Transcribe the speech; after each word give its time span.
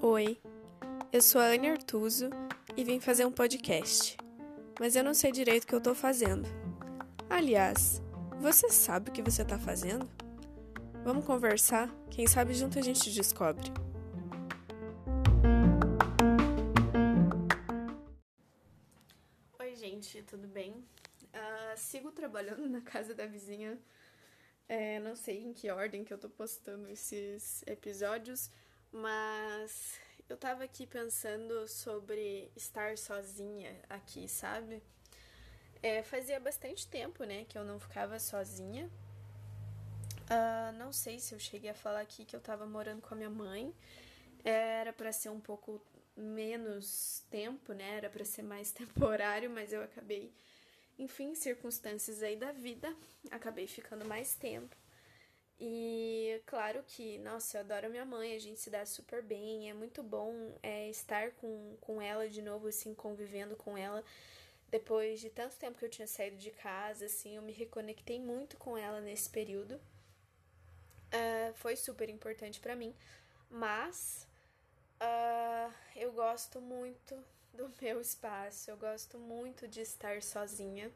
Oi, 0.00 0.36
eu 1.12 1.22
sou 1.22 1.40
a 1.40 1.44
Anne 1.44 1.68
Artuso 1.68 2.28
e 2.76 2.82
vim 2.82 2.98
fazer 2.98 3.24
um 3.24 3.30
podcast, 3.30 4.16
mas 4.80 4.96
eu 4.96 5.04
não 5.04 5.14
sei 5.14 5.30
direito 5.30 5.62
o 5.62 5.66
que 5.68 5.74
eu 5.76 5.80
tô 5.80 5.94
fazendo. 5.94 6.48
Aliás, 7.30 8.02
você 8.40 8.68
sabe 8.68 9.10
o 9.10 9.12
que 9.12 9.22
você 9.22 9.44
tá 9.44 9.60
fazendo? 9.60 10.10
Vamos 11.04 11.24
conversar? 11.24 11.88
Quem 12.10 12.26
sabe 12.26 12.52
junto 12.52 12.80
a 12.80 12.82
gente 12.82 13.12
descobre. 13.12 13.70
Oi, 19.60 19.76
gente, 19.76 20.20
tudo 20.24 20.48
bem? 20.48 20.84
Uh, 21.32 21.76
sigo 21.76 22.10
trabalhando 22.10 22.68
na 22.68 22.80
casa 22.80 23.14
da 23.14 23.24
vizinha. 23.24 23.78
É, 24.74 24.98
não 25.00 25.14
sei 25.14 25.44
em 25.44 25.52
que 25.52 25.70
ordem 25.70 26.02
que 26.02 26.14
eu 26.14 26.16
tô 26.16 26.30
postando 26.30 26.88
esses 26.88 27.62
episódios, 27.66 28.50
mas 28.90 30.00
eu 30.30 30.34
tava 30.34 30.64
aqui 30.64 30.86
pensando 30.86 31.68
sobre 31.68 32.50
estar 32.56 32.96
sozinha 32.96 33.78
aqui, 33.86 34.26
sabe? 34.26 34.82
É, 35.82 36.02
fazia 36.02 36.40
bastante 36.40 36.88
tempo, 36.88 37.22
né, 37.24 37.44
que 37.50 37.58
eu 37.58 37.66
não 37.66 37.78
ficava 37.78 38.18
sozinha. 38.18 38.88
Uh, 40.22 40.72
não 40.78 40.90
sei 40.90 41.18
se 41.18 41.34
eu 41.34 41.38
cheguei 41.38 41.68
a 41.68 41.74
falar 41.74 42.00
aqui 42.00 42.24
que 42.24 42.34
eu 42.34 42.40
tava 42.40 42.64
morando 42.64 43.02
com 43.02 43.12
a 43.12 43.16
minha 43.18 43.28
mãe. 43.28 43.74
Era 44.42 44.90
para 44.90 45.12
ser 45.12 45.28
um 45.28 45.38
pouco 45.38 45.82
menos 46.16 47.22
tempo, 47.28 47.74
né? 47.74 47.98
Era 47.98 48.08
para 48.08 48.24
ser 48.24 48.40
mais 48.40 48.72
temporário, 48.72 49.50
mas 49.50 49.70
eu 49.70 49.82
acabei, 49.82 50.32
enfim, 50.98 51.34
circunstâncias 51.34 52.22
aí 52.22 52.36
da 52.36 52.52
vida, 52.52 52.94
acabei 53.30 53.66
ficando 53.66 54.04
mais 54.04 54.34
tempo. 54.34 54.76
E 55.64 56.42
claro 56.46 56.82
que, 56.84 57.18
nossa, 57.18 57.58
eu 57.58 57.60
adoro 57.60 57.88
minha 57.88 58.04
mãe, 58.04 58.34
a 58.34 58.38
gente 58.38 58.60
se 58.60 58.68
dá 58.68 58.84
super 58.84 59.22
bem, 59.22 59.70
é 59.70 59.74
muito 59.74 60.02
bom 60.02 60.58
é, 60.62 60.90
estar 60.90 61.30
com, 61.32 61.76
com 61.80 62.02
ela 62.02 62.28
de 62.28 62.42
novo, 62.42 62.66
assim, 62.66 62.92
convivendo 62.94 63.54
com 63.54 63.78
ela. 63.78 64.04
Depois 64.68 65.20
de 65.20 65.30
tanto 65.30 65.56
tempo 65.56 65.78
que 65.78 65.84
eu 65.84 65.90
tinha 65.90 66.08
saído 66.08 66.36
de 66.36 66.50
casa, 66.50 67.06
assim, 67.06 67.36
eu 67.36 67.42
me 67.42 67.52
reconectei 67.52 68.18
muito 68.18 68.56
com 68.56 68.76
ela 68.76 69.00
nesse 69.00 69.30
período. 69.30 69.76
Uh, 71.12 71.54
foi 71.54 71.76
super 71.76 72.08
importante 72.08 72.58
para 72.58 72.74
mim, 72.74 72.92
mas 73.50 74.26
uh, 75.00 75.72
eu 75.94 76.10
gosto 76.10 76.60
muito 76.60 77.22
do 77.54 77.72
meu 77.80 78.00
espaço, 78.00 78.70
eu 78.70 78.76
gosto 78.76 79.18
muito 79.18 79.68
de 79.68 79.80
estar 79.80 80.22
sozinha. 80.22 80.90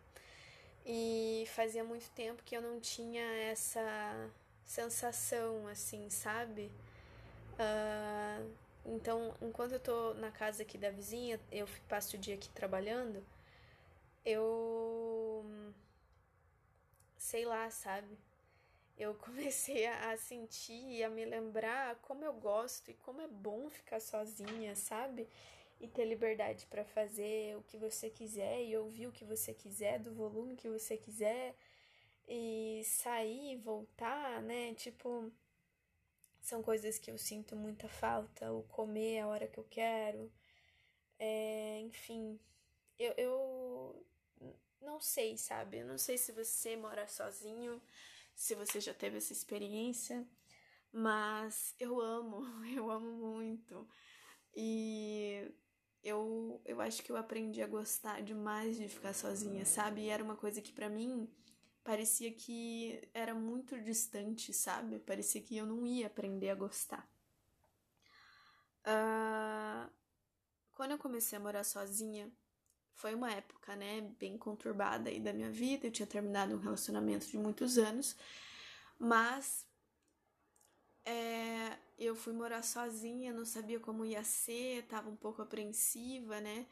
E 0.84 1.44
fazia 1.48 1.82
muito 1.84 2.08
tempo 2.10 2.42
que 2.44 2.56
eu 2.56 2.62
não 2.62 2.80
tinha 2.80 3.24
essa 3.50 4.30
sensação, 4.64 5.66
assim, 5.66 6.08
sabe? 6.10 6.70
Uh, 7.58 8.50
então, 8.84 9.34
enquanto 9.42 9.72
eu 9.72 9.80
tô 9.80 10.14
na 10.14 10.30
casa 10.30 10.62
aqui 10.62 10.78
da 10.78 10.90
vizinha, 10.90 11.40
eu 11.50 11.66
passo 11.88 12.16
o 12.16 12.18
dia 12.18 12.34
aqui 12.36 12.48
trabalhando, 12.50 13.24
eu. 14.24 15.44
sei 17.18 17.44
lá, 17.44 17.68
sabe? 17.70 18.16
Eu 18.98 19.14
comecei 19.20 19.86
a 19.86 20.16
sentir 20.16 20.72
e 20.90 21.04
a 21.04 21.10
me 21.10 21.24
lembrar 21.24 21.96
como 21.96 22.24
eu 22.24 22.32
gosto 22.34 22.90
e 22.90 22.94
como 22.94 23.20
é 23.20 23.26
bom 23.28 23.68
ficar 23.70 24.00
sozinha, 24.00 24.74
sabe? 24.76 25.28
E 25.78 25.86
ter 25.88 26.06
liberdade 26.06 26.66
para 26.66 26.84
fazer 26.84 27.56
o 27.56 27.62
que 27.62 27.76
você 27.76 28.08
quiser 28.08 28.64
e 28.64 28.76
ouvir 28.76 29.06
o 29.06 29.12
que 29.12 29.24
você 29.24 29.52
quiser, 29.52 29.98
do 29.98 30.14
volume 30.14 30.56
que 30.56 30.68
você 30.68 30.96
quiser 30.96 31.54
e 32.26 32.82
sair 32.84 33.52
e 33.52 33.56
voltar, 33.56 34.42
né? 34.42 34.74
Tipo, 34.74 35.30
são 36.40 36.62
coisas 36.62 36.98
que 36.98 37.10
eu 37.10 37.18
sinto 37.18 37.54
muita 37.56 37.88
falta. 37.88 38.52
O 38.52 38.62
comer 38.64 39.20
a 39.20 39.28
hora 39.28 39.46
que 39.46 39.58
eu 39.58 39.64
quero. 39.64 40.32
É, 41.18 41.80
enfim, 41.80 42.38
eu, 42.98 43.12
eu 43.16 44.06
não 44.80 45.00
sei, 45.00 45.36
sabe? 45.36 45.78
Eu 45.78 45.86
não 45.86 45.98
sei 45.98 46.18
se 46.18 46.32
você 46.32 46.76
mora 46.76 47.06
sozinho, 47.06 47.82
se 48.34 48.54
você 48.54 48.80
já 48.80 48.94
teve 48.94 49.18
essa 49.18 49.32
experiência, 49.32 50.26
mas 50.92 51.74
eu 51.78 52.00
amo, 52.00 52.42
eu 52.74 52.90
amo 52.90 53.12
muito. 53.12 53.88
E 54.54 55.52
eu, 56.06 56.60
eu 56.64 56.80
acho 56.80 57.02
que 57.02 57.10
eu 57.10 57.16
aprendi 57.16 57.60
a 57.60 57.66
gostar 57.66 58.22
demais 58.22 58.76
de 58.76 58.88
ficar 58.88 59.12
sozinha, 59.12 59.66
sabe? 59.66 60.02
E 60.02 60.08
era 60.08 60.22
uma 60.22 60.36
coisa 60.36 60.62
que 60.62 60.72
para 60.72 60.88
mim 60.88 61.28
parecia 61.82 62.32
que 62.32 63.00
era 63.12 63.34
muito 63.34 63.80
distante, 63.80 64.52
sabe? 64.52 65.00
Parecia 65.00 65.40
que 65.40 65.56
eu 65.56 65.66
não 65.66 65.84
ia 65.84 66.06
aprender 66.06 66.50
a 66.50 66.54
gostar. 66.54 67.08
Uh, 68.86 69.90
quando 70.74 70.92
eu 70.92 70.98
comecei 70.98 71.36
a 71.36 71.40
morar 71.40 71.64
sozinha, 71.64 72.30
foi 72.94 73.12
uma 73.12 73.32
época, 73.32 73.74
né, 73.74 74.00
bem 74.16 74.38
conturbada 74.38 75.10
aí 75.10 75.18
da 75.18 75.32
minha 75.32 75.50
vida. 75.50 75.88
Eu 75.88 75.90
tinha 75.90 76.06
terminado 76.06 76.54
um 76.54 76.60
relacionamento 76.60 77.26
de 77.26 77.36
muitos 77.36 77.78
anos, 77.78 78.16
mas 78.96 79.66
é, 81.06 81.78
eu 81.98 82.14
fui 82.16 82.32
morar 82.32 82.62
sozinha, 82.62 83.32
não 83.32 83.44
sabia 83.44 83.78
como 83.80 84.04
ia 84.04 84.24
ser, 84.24 84.82
tava 84.86 85.08
um 85.08 85.16
pouco 85.16 85.40
apreensiva, 85.40 86.40
né? 86.40 86.66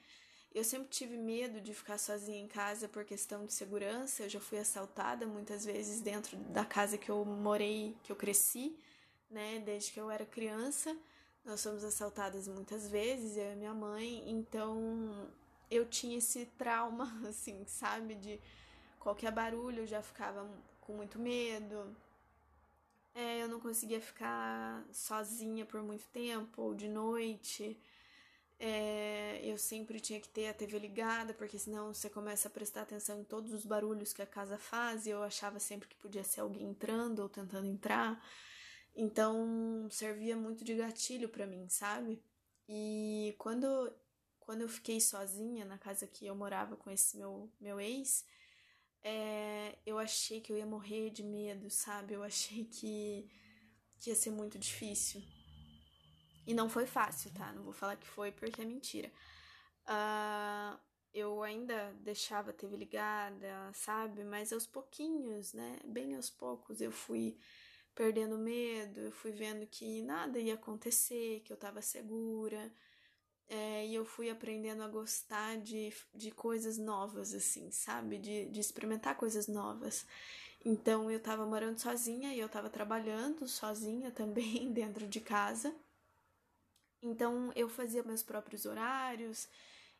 Eu 0.53 0.63
sempre 0.63 0.89
tive 0.89 1.17
medo 1.17 1.61
de 1.61 1.75
ficar 1.75 1.99
sozinha 1.99 2.39
em 2.41 2.47
casa 2.47 2.89
por 2.89 3.05
questão 3.05 3.45
de 3.45 3.53
segurança. 3.53 4.23
Eu 4.23 4.29
já 4.29 4.41
fui 4.41 4.59
assaltada 4.59 5.27
muitas 5.27 5.65
vezes 5.65 6.01
dentro 6.01 6.37
da 6.37 6.65
casa 6.65 6.97
que 6.97 7.11
eu 7.11 7.25
morei, 7.25 7.97
que 8.05 8.13
eu 8.13 8.17
cresci, 8.17 8.77
né? 9.31 9.61
Desde 9.65 9.93
que 9.93 10.01
eu 10.01 10.11
era 10.11 10.25
criança. 10.25 10.97
Nós 11.45 11.63
fomos 11.63 11.83
assaltadas 11.85 12.47
muitas 12.47 12.89
vezes, 12.89 13.37
eu 13.37 13.53
e 13.53 13.57
minha 13.57 13.75
mãe. 13.75 14.23
Então 14.31 15.29
eu 15.71 15.87
tinha 15.87 16.19
esse 16.19 16.47
trauma, 16.59 17.13
assim, 17.29 17.65
sabe? 17.67 18.15
De 18.15 18.41
qualquer 19.01 19.33
barulho 19.33 19.81
eu 19.81 19.87
já 19.87 20.03
ficava 20.03 20.49
com 20.81 20.93
muito 20.95 21.19
medo. 21.19 21.97
É, 23.15 23.43
eu 23.43 23.49
não 23.49 23.61
conseguia 23.61 24.01
ficar 24.01 24.85
sozinha 24.93 25.65
por 25.65 25.83
muito 25.83 26.05
tempo, 26.09 26.63
ou 26.63 26.75
de 26.75 26.89
noite. 26.89 27.79
É, 28.59 29.41
eu 29.45 29.59
sempre 29.59 30.01
tinha 30.01 30.21
que 30.21 30.29
ter 30.29 30.49
a 30.49 30.55
TV 30.55 30.79
ligada, 30.79 31.35
porque 31.35 31.59
senão 31.59 31.93
você 31.95 32.11
começa 32.11 32.49
a 32.49 32.51
prestar 32.51 32.83
atenção 32.83 33.21
em 33.21 33.25
todos 33.25 33.53
os 33.53 33.65
barulhos 33.65 34.13
que 34.13 34.23
a 34.23 34.27
casa 34.27 34.59
faz, 34.59 35.07
e 35.07 35.11
eu 35.11 35.23
achava 35.23 35.61
sempre 35.61 35.89
que 35.89 35.97
podia 35.97 36.25
ser 36.25 36.41
alguém 36.41 36.65
entrando 36.71 37.21
ou 37.21 37.29
tentando 37.29 37.67
entrar. 37.67 38.21
Então, 38.97 39.89
servia 39.91 40.37
muito 40.37 40.65
de 40.65 40.75
gatilho 40.75 41.29
para 41.29 41.47
mim, 41.47 41.69
sabe? 41.69 42.23
E 42.69 43.35
quando, 43.39 43.93
quando 44.41 44.63
eu 44.63 44.69
fiquei 44.69 45.01
sozinha 45.01 45.65
na 45.65 45.79
casa 45.79 46.07
que 46.07 46.27
eu 46.27 46.35
morava 46.35 46.77
com 46.77 46.91
esse 46.91 47.17
meu, 47.17 47.51
meu 47.61 47.81
ex, 47.81 48.25
é, 49.05 49.79
eu 49.85 49.99
achei 49.99 50.41
que 50.41 50.51
eu 50.51 50.57
ia 50.57 50.65
morrer 50.65 51.11
de 51.11 51.23
medo, 51.23 51.69
sabe? 51.69 52.15
Eu 52.15 52.23
achei 52.23 52.65
que, 52.65 53.31
que 54.01 54.09
ia 54.11 54.17
ser 54.17 54.31
muito 54.31 54.59
difícil. 54.59 55.23
E 56.47 56.55
não 56.55 56.69
foi 56.69 56.87
fácil, 56.87 57.31
tá? 57.33 57.53
Não 57.53 57.63
vou 57.63 57.73
falar 57.73 57.97
que 57.97 58.07
foi 58.07 58.33
porque 58.33 58.63
é 58.63 58.65
mentira. 58.65 59.13
Uh, 59.87 60.79
eu 61.13 61.43
ainda 61.43 61.93
deixava 62.01 62.51
a 62.51 62.55
TV 62.55 62.77
ligada, 62.77 63.71
sabe? 63.75 64.25
Mas 64.25 64.53
aos 64.53 64.67
pouquinhos, 64.67 65.53
né? 65.53 65.79
Bem 65.85 66.17
aos 66.17 66.31
poucos 66.31 66.81
eu 66.81 66.91
fui 66.91 67.39
perdendo 67.95 68.37
medo, 68.37 69.01
eu 69.01 69.13
fui 69.13 69.31
vendo 69.31 69.67
que 69.67 70.03
nada 70.03 70.39
ia 70.39 70.55
acontecer, 70.55 71.41
que 71.41 71.53
eu 71.53 71.57
tava 71.57 71.81
segura. 71.81 72.73
É, 73.49 73.87
e 73.87 73.95
eu 73.95 74.05
fui 74.05 74.31
aprendendo 74.31 74.83
a 74.83 74.89
gostar 74.89 75.59
de, 75.59 75.93
de 76.15 76.31
coisas 76.31 76.79
novas, 76.79 77.35
assim, 77.35 77.71
sabe? 77.71 78.19
De, 78.19 78.47
de 78.47 78.61
experimentar 78.61 79.17
coisas 79.17 79.47
novas. 79.49 80.07
Então 80.65 81.11
eu 81.11 81.21
tava 81.21 81.45
morando 81.47 81.79
sozinha 81.79 82.33
e 82.35 82.41
eu 82.41 82.49
tava 82.49 82.71
trabalhando 82.71 83.47
sozinha 83.47 84.11
também 84.13 84.73
dentro 84.73 85.07
de 85.07 85.21
casa. 85.21 85.75
Então 87.03 87.53
eu 87.55 87.69
fazia 87.69 88.03
meus 88.03 88.23
próprios 88.23 88.65
horários, 88.65 89.47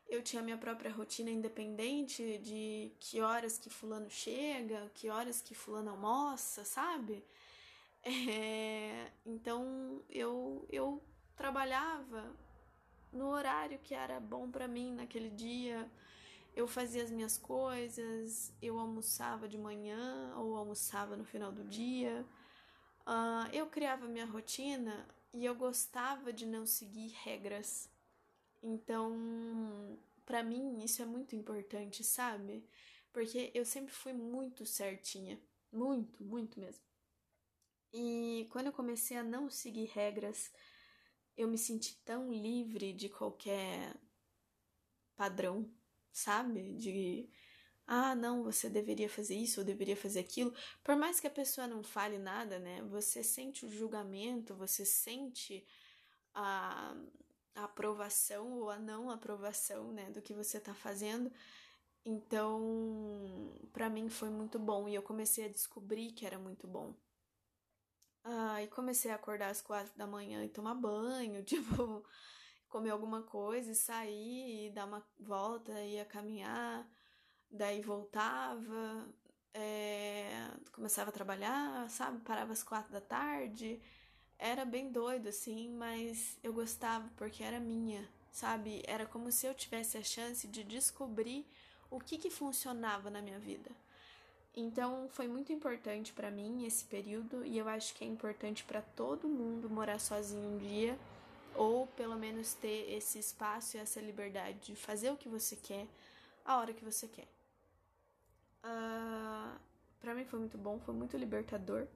eu 0.07 0.21
tinha 0.23 0.41
minha 0.41 0.57
própria 0.57 0.91
rotina 0.91 1.29
independente 1.29 2.39
de 2.39 2.91
que 2.99 3.21
horas 3.21 3.57
que 3.57 3.69
fulano 3.69 4.09
chega, 4.09 4.89
que 4.93 5.09
horas 5.09 5.41
que 5.41 5.53
fulano 5.55 5.91
almoça, 5.91 6.63
sabe? 6.65 7.23
É, 8.07 9.11
então 9.25 9.99
eu, 10.07 10.63
eu 10.71 11.01
trabalhava 11.35 12.31
no 13.15 13.29
horário 13.29 13.79
que 13.79 13.93
era 13.95 14.19
bom 14.19 14.49
para 14.51 14.67
mim 14.67 14.93
naquele 14.93 15.29
dia. 15.29 15.89
Eu 16.55 16.67
fazia 16.67 17.03
as 17.03 17.11
minhas 17.11 17.37
coisas, 17.37 18.53
eu 18.61 18.79
almoçava 18.79 19.47
de 19.47 19.57
manhã 19.57 20.33
ou 20.37 20.55
almoçava 20.57 21.15
no 21.17 21.25
final 21.25 21.51
do 21.51 21.63
dia. 21.65 22.25
Uh, 23.07 23.47
eu 23.53 23.67
criava 23.67 24.07
minha 24.07 24.25
rotina 24.25 25.07
e 25.33 25.45
eu 25.45 25.55
gostava 25.55 26.33
de 26.33 26.45
não 26.45 26.65
seguir 26.65 27.09
regras. 27.23 27.89
Então, 28.63 29.99
para 30.25 30.43
mim, 30.43 30.83
isso 30.83 31.01
é 31.01 31.05
muito 31.05 31.35
importante, 31.35 32.03
sabe? 32.03 32.67
Porque 33.13 33.51
eu 33.53 33.65
sempre 33.65 33.93
fui 33.93 34.13
muito 34.13 34.65
certinha 34.65 35.39
Muito, 35.71 36.23
muito 36.23 36.59
mesmo. 36.59 36.83
E 37.93 38.47
quando 38.51 38.67
eu 38.67 38.73
comecei 38.73 39.17
a 39.17 39.23
não 39.23 39.49
seguir 39.49 39.85
regras, 39.85 40.51
eu 41.37 41.47
me 41.47 41.57
senti 41.57 41.95
tão 42.05 42.31
livre 42.31 42.93
de 42.93 43.09
qualquer 43.09 43.95
padrão, 45.15 45.69
sabe? 46.11 46.73
De 46.73 47.29
ah, 47.87 48.15
não, 48.15 48.43
você 48.43 48.69
deveria 48.69 49.09
fazer 49.09 49.35
isso 49.35 49.61
ou 49.61 49.65
deveria 49.65 49.95
fazer 49.95 50.19
aquilo. 50.19 50.53
Por 50.83 50.95
mais 50.95 51.19
que 51.19 51.27
a 51.27 51.31
pessoa 51.31 51.67
não 51.67 51.83
fale 51.83 52.17
nada, 52.17 52.59
né? 52.59 52.81
Você 52.83 53.23
sente 53.23 53.65
o 53.65 53.69
julgamento, 53.69 54.55
você 54.55 54.85
sente 54.85 55.65
a, 56.33 56.95
a 57.55 57.63
aprovação 57.65 58.53
ou 58.53 58.69
a 58.69 58.77
não 58.79 59.09
aprovação, 59.09 59.91
né, 59.91 60.09
do 60.11 60.21
que 60.21 60.33
você 60.33 60.59
tá 60.59 60.73
fazendo. 60.73 61.31
Então, 62.05 63.53
para 63.73 63.89
mim 63.89 64.09
foi 64.09 64.29
muito 64.29 64.59
bom 64.59 64.87
e 64.87 64.95
eu 64.95 65.01
comecei 65.03 65.45
a 65.45 65.49
descobrir 65.49 66.11
que 66.11 66.25
era 66.25 66.39
muito 66.39 66.67
bom. 66.67 66.93
Ah, 68.25 68.61
e 68.61 68.67
comecei 68.67 69.11
a 69.11 69.15
acordar 69.15 69.49
às 69.51 69.61
quatro 69.61 69.95
da 69.97 70.05
manhã 70.07 70.43
e 70.43 70.49
tomar 70.49 70.73
banho, 70.75 71.43
tipo, 71.45 72.03
comer 72.69 72.89
alguma 72.91 73.21
coisa 73.23 73.71
e 73.71 73.75
sair 73.75 74.67
e 74.67 74.71
dar 74.71 74.85
uma 74.85 75.05
volta, 75.19 75.71
ia 75.81 76.05
caminhar 76.05 76.87
daí 77.51 77.81
voltava, 77.81 79.07
é, 79.53 80.49
começava 80.73 81.09
a 81.11 81.13
trabalhar, 81.13 81.89
sabe? 81.89 82.21
Parava 82.21 82.53
às 82.53 82.63
quatro 82.63 82.91
da 82.93 83.01
tarde. 83.01 83.81
Era 84.39 84.65
bem 84.65 84.91
doido, 84.91 85.29
assim, 85.29 85.69
mas 85.71 86.37
eu 86.43 86.53
gostava 86.53 87.09
porque 87.17 87.43
era 87.43 87.59
minha, 87.59 88.07
sabe? 88.31 88.83
Era 88.87 89.05
como 89.07 89.31
se 89.31 89.47
eu 89.47 89.55
tivesse 89.55 89.97
a 89.97 90.03
chance 90.03 90.47
de 90.47 90.63
descobrir 90.63 91.47
o 91.91 91.99
que, 91.99 92.17
que 92.17 92.29
funcionava 92.31 93.09
na 93.09 93.21
minha 93.21 93.39
vida. 93.39 93.71
Então 94.55 95.09
foi 95.09 95.27
muito 95.27 95.51
importante 95.51 96.13
para 96.13 96.31
mim 96.31 96.65
esse 96.65 96.85
período 96.85 97.45
e 97.45 97.57
eu 97.57 97.67
acho 97.67 97.93
que 97.93 98.05
é 98.05 98.07
importante 98.07 98.63
para 98.63 98.81
todo 98.81 99.27
mundo 99.27 99.69
morar 99.69 99.99
sozinho 99.99 100.49
um 100.49 100.57
dia 100.57 100.97
ou 101.53 101.87
pelo 101.87 102.15
menos 102.15 102.53
ter 102.53 102.91
esse 102.93 103.19
espaço 103.19 103.75
e 103.75 103.79
essa 103.79 103.99
liberdade 103.99 104.59
de 104.59 104.75
fazer 104.75 105.09
o 105.11 105.17
que 105.17 105.27
você 105.27 105.55
quer 105.57 105.87
a 106.45 106.57
hora 106.57 106.73
que 106.73 106.85
você 106.85 107.07
quer. 107.07 107.27
Uh, 108.63 108.65
ah, 108.65 109.57
para 109.99 110.13
mim 110.13 110.23
foi 110.23 110.39
muito 110.39 110.57
bom, 110.57 110.79
foi 110.79 110.93
muito 110.93 111.17
libertador. 111.17 111.87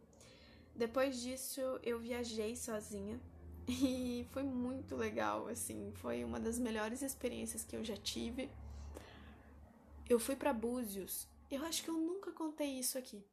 Depois 0.75 1.21
disso, 1.21 1.61
eu 1.83 1.99
viajei 1.99 2.55
sozinha 2.55 3.19
e 3.67 4.27
foi 4.31 4.43
muito 4.43 4.95
legal, 4.95 5.47
assim, 5.47 5.91
foi 5.95 6.23
uma 6.23 6.39
das 6.39 6.57
melhores 6.57 7.01
experiências 7.01 7.63
que 7.63 7.75
eu 7.75 7.83
já 7.83 7.95
tive. 7.95 8.49
Eu 10.09 10.19
fui 10.19 10.35
para 10.35 10.51
Búzios. 10.51 11.27
Eu 11.49 11.65
acho 11.65 11.83
que 11.83 11.89
eu 11.89 11.95
nunca 11.95 12.31
contei 12.31 12.79
isso 12.79 12.97
aqui. 12.97 13.25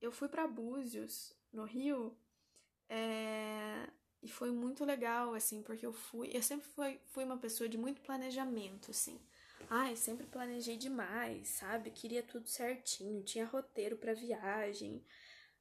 Eu 0.00 0.10
fui 0.10 0.28
para 0.28 0.48
Búzios, 0.48 1.32
no 1.52 1.64
Rio, 1.64 2.16
é... 2.88 3.88
e 4.20 4.28
foi 4.28 4.50
muito 4.50 4.84
legal, 4.84 5.32
assim, 5.34 5.62
porque 5.62 5.86
eu 5.86 5.92
fui. 5.92 6.30
Eu 6.32 6.42
sempre 6.42 6.66
fui, 6.66 7.00
fui 7.06 7.24
uma 7.24 7.38
pessoa 7.38 7.68
de 7.68 7.78
muito 7.78 8.00
planejamento, 8.00 8.90
assim. 8.90 9.20
Ai, 9.70 9.94
sempre 9.96 10.26
planejei 10.26 10.76
demais, 10.76 11.48
sabe? 11.48 11.90
Queria 11.90 12.22
tudo 12.22 12.48
certinho, 12.48 13.22
tinha 13.22 13.46
roteiro 13.46 13.96
para 13.96 14.12
viagem, 14.12 15.04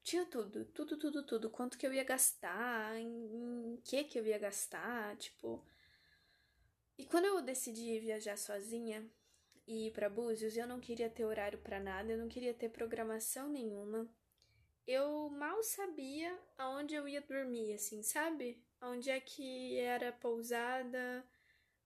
tinha 0.03 0.25
tudo, 0.25 0.65
tudo, 0.65 0.97
tudo, 0.97 1.23
tudo. 1.23 1.49
Quanto 1.49 1.77
que 1.77 1.85
eu 1.85 1.93
ia 1.93 2.03
gastar, 2.03 2.97
em, 2.97 3.73
em 3.73 3.77
que 3.83 4.03
que 4.05 4.19
eu 4.19 4.25
ia 4.25 4.39
gastar, 4.39 5.15
tipo. 5.17 5.63
E 6.97 7.05
quando 7.05 7.25
eu 7.25 7.41
decidi 7.41 7.99
viajar 7.99 8.37
sozinha 8.37 9.07
e 9.71 9.87
ir 9.87 9.91
para 9.91 10.09
Búzios, 10.09 10.57
eu 10.57 10.67
não 10.67 10.79
queria 10.79 11.09
ter 11.09 11.23
horário 11.23 11.57
para 11.59 11.79
nada, 11.79 12.11
eu 12.11 12.17
não 12.17 12.27
queria 12.27 12.53
ter 12.53 12.69
programação 12.69 13.47
nenhuma. 13.49 14.07
Eu 14.85 15.29
mal 15.29 15.63
sabia 15.63 16.37
aonde 16.57 16.93
eu 16.93 17.07
ia 17.07 17.21
dormir, 17.21 17.73
assim, 17.73 18.03
sabe? 18.03 18.61
Onde 18.81 19.09
é 19.09 19.19
que 19.19 19.77
era 19.77 20.11
pousada, 20.11 21.25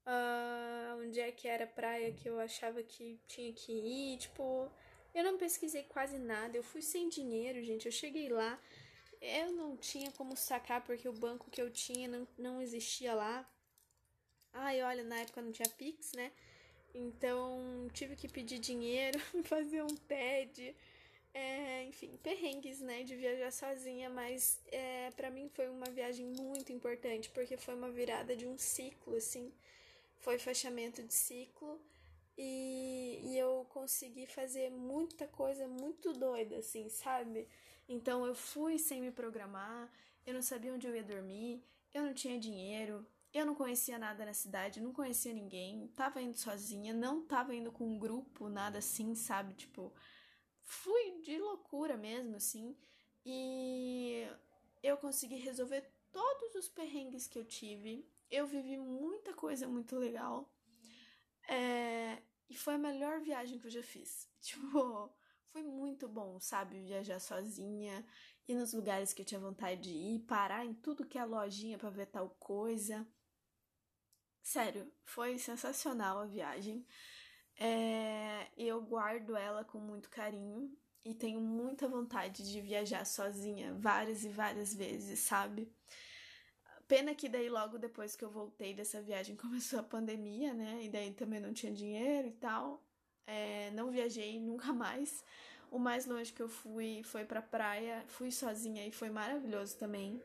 uh, 0.05 0.99
onde 0.99 1.19
é 1.19 1.31
que 1.31 1.47
era 1.47 1.67
praia 1.67 2.11
que 2.13 2.27
eu 2.27 2.39
achava 2.39 2.81
que 2.81 3.19
tinha 3.27 3.53
que 3.53 3.71
ir, 3.71 4.17
tipo, 4.17 4.71
eu 5.13 5.23
não 5.23 5.37
pesquisei 5.37 5.83
quase 5.83 6.17
nada, 6.17 6.57
eu 6.57 6.63
fui 6.63 6.81
sem 6.81 7.07
dinheiro, 7.07 7.63
gente, 7.63 7.85
eu 7.85 7.91
cheguei 7.91 8.29
lá, 8.29 8.59
eu 9.21 9.51
não 9.51 9.77
tinha 9.77 10.11
como 10.11 10.35
sacar 10.35 10.83
porque 10.83 11.07
o 11.07 11.13
banco 11.13 11.51
que 11.51 11.61
eu 11.61 11.69
tinha 11.69 12.07
não, 12.07 12.27
não 12.37 12.61
existia 12.61 13.13
lá. 13.13 13.47
Ai, 14.53 14.81
olha, 14.81 15.03
na 15.03 15.19
época 15.19 15.41
não 15.41 15.51
tinha 15.51 15.69
Pix, 15.69 16.13
né? 16.13 16.31
Então 16.95 17.89
tive 17.91 18.15
que 18.15 18.27
pedir 18.27 18.57
dinheiro, 18.59 19.19
fazer 19.43 19.83
um 19.83 19.95
TED. 20.07 20.75
É, 21.33 21.83
enfim, 21.83 22.17
perrengues, 22.23 22.79
né, 22.79 23.03
de 23.03 23.13
viajar 23.13 23.51
sozinha, 23.51 24.09
mas 24.09 24.61
é, 24.71 25.11
para 25.11 25.29
mim 25.29 25.49
foi 25.49 25.67
uma 25.67 25.87
viagem 25.87 26.25
muito 26.25 26.71
importante, 26.71 27.29
porque 27.29 27.57
foi 27.57 27.75
uma 27.75 27.91
virada 27.91 28.37
de 28.37 28.47
um 28.47 28.57
ciclo, 28.57 29.17
assim, 29.17 29.51
foi 30.19 30.39
fechamento 30.39 31.03
de 31.03 31.13
ciclo 31.13 31.77
e, 32.37 33.19
e 33.21 33.37
eu 33.37 33.65
consegui 33.69 34.25
fazer 34.25 34.69
muita 34.71 35.27
coisa 35.27 35.67
muito 35.67 36.13
doida, 36.13 36.55
assim, 36.55 36.87
sabe? 36.87 37.49
Então 37.89 38.25
eu 38.25 38.33
fui 38.33 38.79
sem 38.79 39.01
me 39.01 39.11
programar, 39.11 39.91
eu 40.25 40.33
não 40.33 40.41
sabia 40.41 40.73
onde 40.73 40.87
eu 40.87 40.95
ia 40.95 41.03
dormir, 41.03 41.61
eu 41.93 42.03
não 42.03 42.13
tinha 42.13 42.39
dinheiro, 42.39 43.05
eu 43.37 43.45
não 43.45 43.53
conhecia 43.53 43.99
nada 43.99 44.25
na 44.25 44.33
cidade, 44.33 44.81
não 44.81 44.93
conhecia 44.93 45.33
ninguém, 45.33 45.87
tava 45.89 46.21
indo 46.21 46.37
sozinha, 46.37 46.93
não 46.93 47.25
tava 47.25 47.53
indo 47.53 47.71
com 47.71 47.85
um 47.85 47.99
grupo, 47.99 48.49
nada 48.49 48.79
assim, 48.79 49.13
sabe? 49.15 49.53
Tipo, 49.53 49.93
fui 50.63 51.21
de 51.21 51.37
loucura 51.37 51.97
mesmo, 51.97 52.35
assim, 52.35 52.75
e 53.25 54.27
eu 54.81 54.97
consegui 54.97 55.35
resolver 55.35 55.87
todos 56.11 56.55
os 56.55 56.67
perrengues 56.69 57.27
que 57.27 57.37
eu 57.37 57.45
tive 57.45 58.07
eu 58.29 58.45
vivi 58.45 58.77
muita 58.77 59.33
coisa 59.33 59.67
muito 59.67 59.95
legal. 59.97 60.49
É, 61.47 62.21
e 62.49 62.55
foi 62.55 62.75
a 62.75 62.77
melhor 62.77 63.19
viagem 63.21 63.59
que 63.59 63.67
eu 63.67 63.71
já 63.71 63.83
fiz. 63.83 64.29
Tipo, 64.41 65.09
foi 65.51 65.63
muito 65.63 66.07
bom, 66.07 66.39
sabe? 66.39 66.81
Viajar 66.81 67.19
sozinha, 67.19 68.05
ir 68.47 68.55
nos 68.55 68.73
lugares 68.73 69.13
que 69.13 69.21
eu 69.21 69.25
tinha 69.25 69.39
vontade 69.39 69.81
de 69.81 69.89
ir, 69.89 70.19
parar 70.19 70.65
em 70.65 70.73
tudo 70.73 71.05
que 71.05 71.17
é 71.17 71.25
lojinha 71.25 71.77
para 71.77 71.89
ver 71.89 72.07
tal 72.07 72.29
coisa. 72.39 73.07
Sério, 74.45 74.87
foi 75.03 75.39
sensacional 75.39 76.19
a 76.19 76.25
viagem. 76.25 76.85
É, 77.59 78.47
eu 78.55 78.79
guardo 78.79 79.35
ela 79.35 79.63
com 79.65 79.79
muito 79.79 80.07
carinho 80.07 80.71
e 81.03 81.15
tenho 81.15 81.41
muita 81.41 81.87
vontade 81.87 82.43
de 82.49 82.61
viajar 82.61 83.05
sozinha 83.05 83.73
várias 83.73 84.23
e 84.23 84.29
várias 84.29 84.71
vezes, 84.71 85.19
sabe? 85.21 85.67
Pena 86.87 87.15
que 87.15 87.27
daí 87.27 87.49
logo 87.49 87.79
depois 87.79 88.15
que 88.15 88.23
eu 88.23 88.29
voltei 88.29 88.71
dessa 88.75 89.01
viagem 89.01 89.35
começou 89.35 89.79
a 89.79 89.83
pandemia, 89.83 90.53
né? 90.53 90.83
E 90.83 90.89
daí 90.89 91.11
também 91.11 91.39
não 91.39 91.51
tinha 91.51 91.73
dinheiro 91.73 92.27
e 92.27 92.33
tal. 92.33 92.83
É, 93.25 93.71
não 93.71 93.89
viajei 93.89 94.39
nunca 94.39 94.71
mais. 94.71 95.23
O 95.71 95.79
mais 95.79 96.05
longe 96.05 96.31
que 96.31 96.43
eu 96.43 96.47
fui 96.47 97.01
foi 97.03 97.25
pra 97.25 97.41
praia, 97.41 98.05
fui 98.07 98.31
sozinha 98.31 98.85
e 98.85 98.91
foi 98.91 99.09
maravilhoso 99.09 99.75
também. 99.77 100.21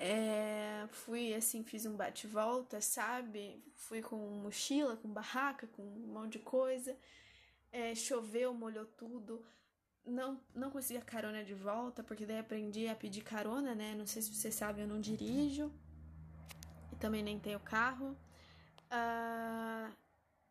É, 0.00 0.86
fui 0.90 1.34
assim, 1.34 1.64
fiz 1.64 1.84
um 1.84 1.96
bate-volta, 1.96 2.80
sabe? 2.80 3.62
Fui 3.74 4.00
com 4.00 4.16
mochila, 4.16 4.96
com 4.96 5.08
barraca, 5.08 5.66
com 5.66 5.82
um 5.82 6.12
monte 6.12 6.32
de 6.34 6.38
coisa. 6.38 6.96
É, 7.72 7.94
choveu, 7.94 8.54
molhou 8.54 8.86
tudo 8.86 9.44
não, 10.08 10.40
não 10.54 10.70
consegui 10.70 10.98
a 10.98 11.02
carona 11.02 11.44
de 11.44 11.54
volta, 11.54 12.02
porque 12.02 12.26
daí 12.26 12.38
aprendi 12.38 12.88
a 12.88 12.96
pedir 12.96 13.22
carona, 13.22 13.74
né? 13.74 13.94
Não 13.94 14.06
sei 14.06 14.22
se 14.22 14.34
você 14.34 14.50
sabe, 14.50 14.80
eu 14.80 14.88
não 14.88 15.00
dirijo. 15.00 15.70
E 16.92 16.96
também 16.96 17.22
nem 17.22 17.38
tenho 17.38 17.60
carro. 17.60 18.16
Uh, 18.90 19.94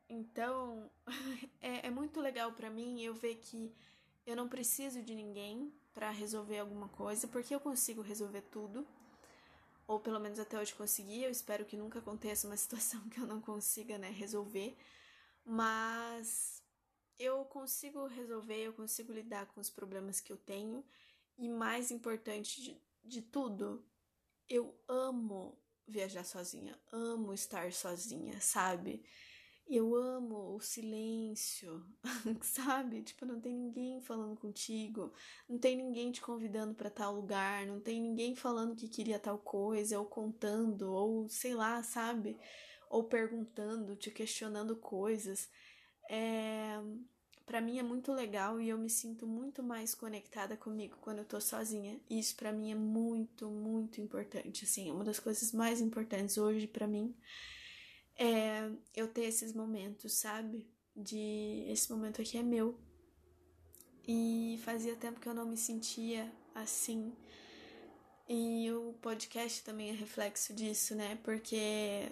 então, 0.07 0.89
é, 1.59 1.87
é 1.87 1.89
muito 1.89 2.21
legal 2.21 2.51
para 2.53 2.69
mim 2.69 3.01
eu 3.01 3.13
ver 3.13 3.35
que 3.35 3.73
eu 4.25 4.35
não 4.35 4.47
preciso 4.47 5.01
de 5.01 5.15
ninguém 5.15 5.73
para 5.93 6.11
resolver 6.11 6.59
alguma 6.59 6.87
coisa, 6.89 7.27
porque 7.27 7.53
eu 7.53 7.59
consigo 7.59 8.01
resolver 8.01 8.41
tudo. 8.41 8.87
Ou 9.87 9.99
pelo 9.99 10.19
menos 10.19 10.39
até 10.39 10.59
hoje 10.59 10.75
consegui. 10.75 11.23
Eu 11.23 11.31
espero 11.31 11.65
que 11.65 11.77
nunca 11.77 11.99
aconteça 11.99 12.47
uma 12.47 12.57
situação 12.57 13.01
que 13.09 13.19
eu 13.19 13.25
não 13.25 13.41
consiga, 13.41 13.97
né, 13.97 14.09
resolver. 14.09 14.77
Mas 15.45 16.61
eu 17.17 17.45
consigo 17.45 18.05
resolver, 18.05 18.57
eu 18.57 18.73
consigo 18.73 19.13
lidar 19.13 19.47
com 19.47 19.61
os 19.61 19.69
problemas 19.69 20.19
que 20.19 20.31
eu 20.31 20.37
tenho. 20.37 20.85
E 21.37 21.47
mais 21.47 21.91
importante 21.91 22.61
de, 22.61 22.81
de 23.03 23.21
tudo, 23.21 23.85
eu 24.49 24.77
amo 24.87 25.57
viajar 25.87 26.25
sozinha, 26.25 26.77
amo 26.91 27.33
estar 27.33 27.71
sozinha, 27.71 28.41
sabe? 28.41 29.03
Eu 29.69 29.95
amo 29.95 30.55
o 30.55 30.61
silêncio, 30.61 31.85
sabe? 32.41 33.01
Tipo, 33.03 33.25
não 33.25 33.39
tem 33.41 33.53
ninguém 33.53 33.99
falando 33.99 34.37
contigo, 34.37 35.13
não 35.47 35.57
tem 35.57 35.75
ninguém 35.75 36.09
te 36.09 36.21
convidando 36.21 36.73
para 36.73 36.89
tal 36.89 37.13
lugar, 37.13 37.65
não 37.65 37.81
tem 37.81 38.01
ninguém 38.01 38.33
falando 38.33 38.77
que 38.77 38.87
queria 38.87 39.19
tal 39.19 39.37
coisa, 39.37 39.99
ou 39.99 40.05
contando, 40.05 40.93
ou 40.93 41.27
sei 41.27 41.53
lá, 41.53 41.83
sabe? 41.83 42.37
Ou 42.89 43.03
perguntando, 43.03 43.95
te 43.97 44.09
questionando 44.09 44.73
coisas. 44.77 45.49
É... 46.09 46.79
para 47.45 47.59
mim 47.59 47.77
é 47.79 47.83
muito 47.83 48.13
legal 48.13 48.61
e 48.61 48.69
eu 48.69 48.77
me 48.77 48.89
sinto 48.89 49.27
muito 49.27 49.61
mais 49.61 49.93
conectada 49.93 50.55
comigo 50.55 50.97
quando 51.01 51.19
eu 51.19 51.25
tô 51.25 51.41
sozinha. 51.41 51.99
E 52.09 52.19
isso 52.19 52.37
para 52.37 52.53
mim 52.53 52.71
é 52.71 52.75
muito, 52.75 53.49
muito 53.49 53.99
importante, 53.99 54.63
assim, 54.63 54.91
uma 54.91 55.03
das 55.03 55.19
coisas 55.19 55.51
mais 55.51 55.81
importantes 55.81 56.37
hoje 56.37 56.67
para 56.67 56.87
mim 56.87 57.13
é 58.17 58.69
eu 58.95 59.07
ter 59.07 59.25
esses 59.25 59.53
momentos, 59.53 60.13
sabe? 60.13 60.67
De 60.95 61.65
esse 61.67 61.91
momento 61.91 62.21
aqui 62.21 62.37
é 62.37 62.43
meu. 62.43 62.79
E 64.07 64.59
fazia 64.63 64.95
tempo 64.95 65.19
que 65.19 65.27
eu 65.27 65.33
não 65.33 65.45
me 65.45 65.57
sentia 65.57 66.31
assim. 66.55 67.13
E 68.27 68.71
o 68.71 68.93
podcast 69.01 69.63
também 69.63 69.89
é 69.89 69.93
reflexo 69.93 70.53
disso, 70.53 70.95
né? 70.95 71.17
Porque 71.23 72.11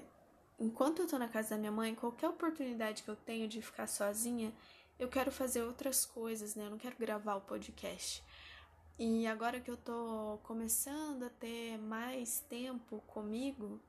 enquanto 0.60 1.02
eu 1.02 1.08
tô 1.08 1.18
na 1.18 1.28
casa 1.28 1.52
da 1.52 1.58
minha 1.58 1.72
mãe, 1.72 1.96
qualquer 1.96 2.30
oportunidade 2.30 3.04
que 3.04 3.10
eu 3.10 3.16
tenho 3.16 3.48
de 3.48 3.62
ficar 3.62 3.88
sozinha, 3.88 4.54
eu 5.00 5.10
quero 5.10 5.32
fazer 5.32 5.64
outras 5.64 6.06
coisas, 6.06 6.56
né? 6.56 6.66
Eu 6.66 6.70
não 6.70 6.78
quero 6.78 6.96
gravar 6.98 7.36
o 7.36 7.42
podcast. 7.42 8.24
E 8.98 9.28
agora 9.28 9.60
que 9.60 9.70
eu 9.70 9.76
tô 9.76 10.40
começando 10.44 11.24
a 11.24 11.30
ter 11.30 11.78
mais 11.78 12.40
tempo 12.40 13.02
comigo, 13.08 13.82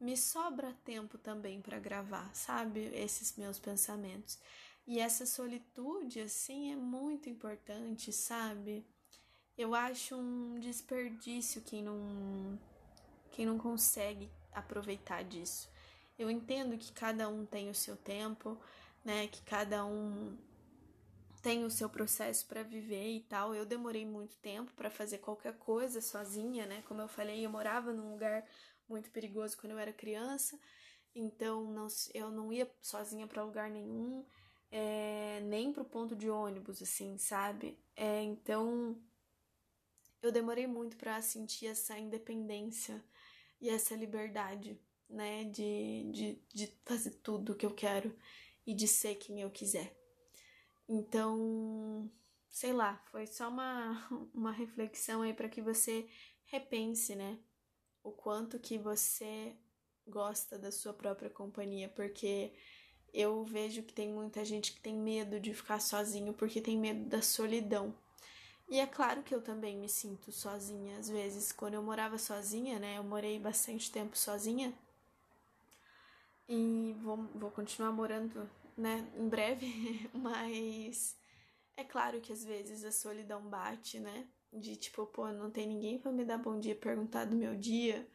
me 0.00 0.16
sobra 0.16 0.76
tempo 0.84 1.18
também 1.18 1.60
para 1.60 1.78
gravar, 1.78 2.34
sabe? 2.34 2.90
Esses 2.94 3.36
meus 3.36 3.58
pensamentos. 3.58 4.38
E 4.86 5.00
essa 5.00 5.26
solitude, 5.26 6.20
assim, 6.20 6.72
é 6.72 6.76
muito 6.76 7.28
importante, 7.28 8.12
sabe? 8.12 8.86
Eu 9.56 9.74
acho 9.74 10.14
um 10.14 10.60
desperdício 10.60 11.62
quem 11.62 11.82
não, 11.82 12.58
quem 13.32 13.46
não 13.46 13.58
consegue 13.58 14.30
aproveitar 14.52 15.24
disso. 15.24 15.68
Eu 16.18 16.30
entendo 16.30 16.78
que 16.78 16.92
cada 16.92 17.28
um 17.28 17.44
tem 17.44 17.68
o 17.68 17.74
seu 17.74 17.96
tempo, 17.96 18.58
né? 19.04 19.26
Que 19.28 19.42
cada 19.42 19.84
um 19.84 20.36
tem 21.42 21.64
o 21.64 21.70
seu 21.70 21.88
processo 21.88 22.46
para 22.46 22.62
viver 22.62 23.16
e 23.16 23.20
tal. 23.20 23.54
Eu 23.54 23.64
demorei 23.64 24.04
muito 24.04 24.36
tempo 24.36 24.72
para 24.74 24.90
fazer 24.90 25.18
qualquer 25.18 25.54
coisa 25.58 26.00
sozinha, 26.00 26.66
né? 26.66 26.82
Como 26.86 27.00
eu 27.00 27.08
falei, 27.08 27.44
eu 27.44 27.50
morava 27.50 27.92
num 27.92 28.12
lugar 28.12 28.44
muito 28.88 29.10
perigoso 29.10 29.56
quando 29.56 29.72
eu 29.72 29.78
era 29.78 29.92
criança, 29.92 30.58
então 31.14 31.64
não, 31.72 31.86
eu 32.14 32.30
não 32.30 32.52
ia 32.52 32.70
sozinha 32.82 33.26
para 33.26 33.42
lugar 33.44 33.70
nenhum, 33.70 34.24
é, 34.70 35.40
nem 35.40 35.72
pro 35.72 35.84
ponto 35.84 36.14
de 36.14 36.28
ônibus, 36.28 36.82
assim, 36.82 37.16
sabe? 37.18 37.78
É, 37.94 38.22
então 38.22 39.00
eu 40.22 40.32
demorei 40.32 40.66
muito 40.66 40.96
para 40.96 41.20
sentir 41.22 41.66
essa 41.66 41.98
independência 41.98 43.02
e 43.60 43.68
essa 43.70 43.94
liberdade, 43.94 44.78
né? 45.08 45.44
De, 45.44 46.10
de, 46.12 46.42
de 46.52 46.66
fazer 46.84 47.12
tudo 47.22 47.52
o 47.52 47.56
que 47.56 47.64
eu 47.64 47.74
quero 47.74 48.14
e 48.66 48.74
de 48.74 48.88
ser 48.88 49.14
quem 49.14 49.40
eu 49.40 49.50
quiser. 49.50 49.96
Então, 50.88 52.10
sei 52.48 52.72
lá, 52.72 53.02
foi 53.10 53.26
só 53.26 53.48
uma, 53.48 54.08
uma 54.34 54.52
reflexão 54.52 55.22
aí 55.22 55.32
para 55.32 55.48
que 55.48 55.62
você 55.62 56.08
repense, 56.46 57.14
né? 57.14 57.38
O 58.06 58.12
quanto 58.12 58.56
que 58.60 58.78
você 58.78 59.52
gosta 60.06 60.56
da 60.56 60.70
sua 60.70 60.92
própria 60.92 61.28
companhia, 61.28 61.88
porque 61.88 62.52
eu 63.12 63.42
vejo 63.42 63.82
que 63.82 63.92
tem 63.92 64.08
muita 64.08 64.44
gente 64.44 64.72
que 64.72 64.80
tem 64.80 64.94
medo 64.94 65.40
de 65.40 65.52
ficar 65.52 65.80
sozinho 65.80 66.32
porque 66.32 66.60
tem 66.60 66.78
medo 66.78 67.04
da 67.08 67.20
solidão. 67.20 67.92
E 68.68 68.78
é 68.78 68.86
claro 68.86 69.24
que 69.24 69.34
eu 69.34 69.42
também 69.42 69.76
me 69.76 69.88
sinto 69.88 70.30
sozinha 70.30 70.96
às 70.98 71.08
vezes. 71.08 71.50
Quando 71.50 71.74
eu 71.74 71.82
morava 71.82 72.16
sozinha, 72.16 72.78
né? 72.78 72.96
Eu 72.96 73.02
morei 73.02 73.40
bastante 73.40 73.90
tempo 73.90 74.16
sozinha. 74.16 74.72
E 76.48 76.94
vou, 77.02 77.16
vou 77.34 77.50
continuar 77.50 77.90
morando 77.90 78.48
né, 78.76 79.04
em 79.16 79.28
breve, 79.28 80.08
mas 80.14 81.16
é 81.76 81.82
claro 81.82 82.20
que 82.20 82.32
às 82.32 82.44
vezes 82.44 82.84
a 82.84 82.92
solidão 82.92 83.42
bate, 83.42 83.98
né? 83.98 84.28
De 84.56 84.76
tipo, 84.76 85.06
pô, 85.06 85.28
não 85.28 85.50
tem 85.50 85.66
ninguém 85.66 85.98
para 85.98 86.10
me 86.10 86.24
dar 86.24 86.38
bom 86.38 86.58
dia, 86.58 86.74
perguntar 86.74 87.24
do 87.24 87.36
meu 87.36 87.54
dia, 87.54 88.08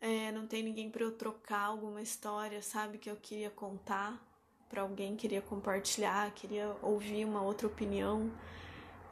é, 0.00 0.30
não 0.32 0.46
tem 0.46 0.62
ninguém 0.62 0.90
para 0.90 1.02
eu 1.02 1.12
trocar 1.12 1.60
alguma 1.60 2.02
história, 2.02 2.60
sabe, 2.60 2.98
que 2.98 3.10
eu 3.10 3.16
queria 3.16 3.50
contar 3.50 4.20
para 4.68 4.82
alguém, 4.82 5.16
queria 5.16 5.40
compartilhar, 5.40 6.32
queria 6.34 6.76
ouvir 6.82 7.24
uma 7.24 7.42
outra 7.42 7.66
opinião. 7.66 8.30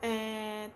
É, 0.02 0.70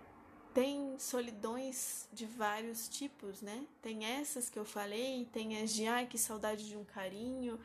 tem 0.53 0.97
solidões 0.97 2.07
de 2.13 2.25
vários 2.25 2.87
tipos, 2.87 3.41
né? 3.41 3.65
Tem 3.81 4.05
essas 4.05 4.49
que 4.49 4.57
eu 4.57 4.63
falei, 4.63 5.27
tem 5.33 5.61
as 5.61 5.73
de 5.73 5.85
ai, 5.85 6.07
que 6.07 6.17
saudade 6.17 6.67
de 6.67 6.77
um 6.77 6.85
carinho, 6.85 7.59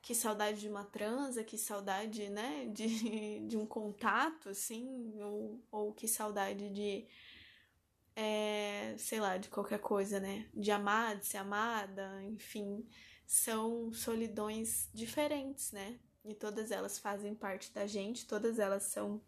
que 0.00 0.14
saudade 0.14 0.60
de 0.60 0.68
uma 0.68 0.84
transa, 0.84 1.42
que 1.42 1.58
saudade, 1.58 2.28
né, 2.28 2.68
de, 2.72 3.40
de 3.48 3.56
um 3.56 3.66
contato, 3.66 4.48
assim, 4.48 5.12
ou, 5.20 5.60
ou 5.72 5.92
que 5.92 6.06
saudade 6.06 6.70
de, 6.70 7.04
é, 8.16 8.96
sei 8.98 9.20
lá, 9.20 9.36
de 9.36 9.50
qualquer 9.50 9.78
coisa, 9.78 10.18
né, 10.18 10.48
de 10.54 10.70
amar, 10.70 11.18
de 11.18 11.26
ser 11.26 11.36
amada, 11.36 12.24
enfim, 12.24 12.88
são 13.26 13.92
solidões 13.92 14.88
diferentes, 14.94 15.70
né, 15.70 16.00
e 16.24 16.34
todas 16.34 16.70
elas 16.70 16.98
fazem 16.98 17.34
parte 17.34 17.70
da 17.72 17.86
gente, 17.86 18.26
todas 18.26 18.58
elas 18.58 18.84
são 18.84 19.20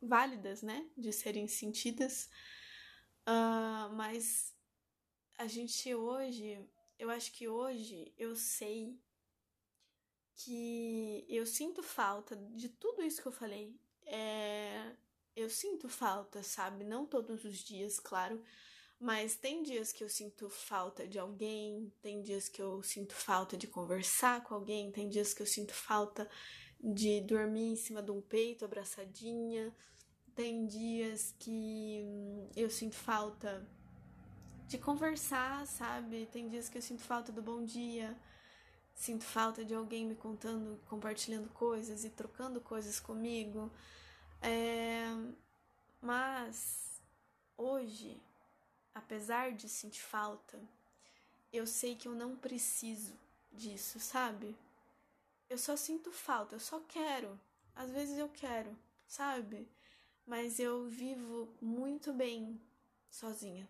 válidas, 0.00 0.62
né, 0.62 0.88
de 0.96 1.12
serem 1.12 1.46
sentidas, 1.46 2.30
uh, 3.28 3.92
mas 3.94 4.56
a 5.36 5.46
gente 5.46 5.94
hoje, 5.94 6.58
eu 6.98 7.10
acho 7.10 7.30
que 7.32 7.46
hoje 7.48 8.14
eu 8.16 8.34
sei 8.34 8.98
que 10.34 11.26
eu 11.28 11.44
sinto 11.44 11.82
falta 11.82 12.34
de 12.36 12.68
tudo 12.68 13.02
isso 13.02 13.20
que 13.20 13.26
eu 13.26 13.32
falei. 13.32 13.76
É, 14.06 14.94
eu 15.40 15.50
sinto 15.50 15.88
falta, 15.88 16.42
sabe? 16.42 16.84
Não 16.84 17.06
todos 17.06 17.44
os 17.44 17.58
dias, 17.58 17.98
claro, 18.00 18.42
mas 19.00 19.36
tem 19.36 19.62
dias 19.62 19.92
que 19.92 20.02
eu 20.02 20.08
sinto 20.08 20.50
falta 20.50 21.06
de 21.06 21.18
alguém, 21.18 21.92
tem 22.02 22.20
dias 22.20 22.48
que 22.48 22.60
eu 22.60 22.82
sinto 22.82 23.14
falta 23.14 23.56
de 23.56 23.66
conversar 23.66 24.42
com 24.42 24.54
alguém, 24.54 24.90
tem 24.90 25.08
dias 25.08 25.32
que 25.32 25.42
eu 25.42 25.46
sinto 25.46 25.72
falta 25.72 26.28
de 26.80 27.20
dormir 27.20 27.72
em 27.72 27.76
cima 27.76 28.02
de 28.02 28.10
um 28.10 28.20
peito 28.20 28.64
abraçadinha, 28.64 29.74
tem 30.34 30.66
dias 30.66 31.34
que 31.38 32.04
eu 32.56 32.70
sinto 32.70 32.94
falta 32.94 33.66
de 34.68 34.78
conversar, 34.78 35.66
sabe? 35.66 36.28
Tem 36.30 36.48
dias 36.48 36.68
que 36.68 36.76
eu 36.76 36.82
sinto 36.82 37.02
falta 37.02 37.32
do 37.32 37.42
bom 37.42 37.64
dia. 37.64 38.16
Sinto 38.94 39.24
falta 39.24 39.64
de 39.64 39.74
alguém 39.74 40.04
me 40.04 40.14
contando, 40.14 40.78
compartilhando 40.86 41.48
coisas 41.50 42.04
e 42.04 42.10
trocando 42.10 42.60
coisas 42.60 43.00
comigo. 43.00 43.72
É... 44.42 45.04
Mas 46.00 47.00
hoje, 47.56 48.20
apesar 48.94 49.52
de 49.52 49.68
sentir 49.68 50.02
falta, 50.02 50.58
eu 51.52 51.66
sei 51.66 51.96
que 51.96 52.06
eu 52.06 52.14
não 52.14 52.36
preciso 52.36 53.14
disso, 53.52 53.98
sabe? 53.98 54.56
Eu 55.50 55.58
só 55.58 55.76
sinto 55.76 56.12
falta, 56.12 56.54
eu 56.54 56.60
só 56.60 56.80
quero. 56.80 57.38
Às 57.74 57.90
vezes 57.90 58.18
eu 58.18 58.28
quero, 58.28 58.76
sabe? 59.06 59.68
Mas 60.26 60.58
eu 60.58 60.86
vivo 60.88 61.48
muito 61.60 62.12
bem 62.12 62.60
sozinha. 63.10 63.66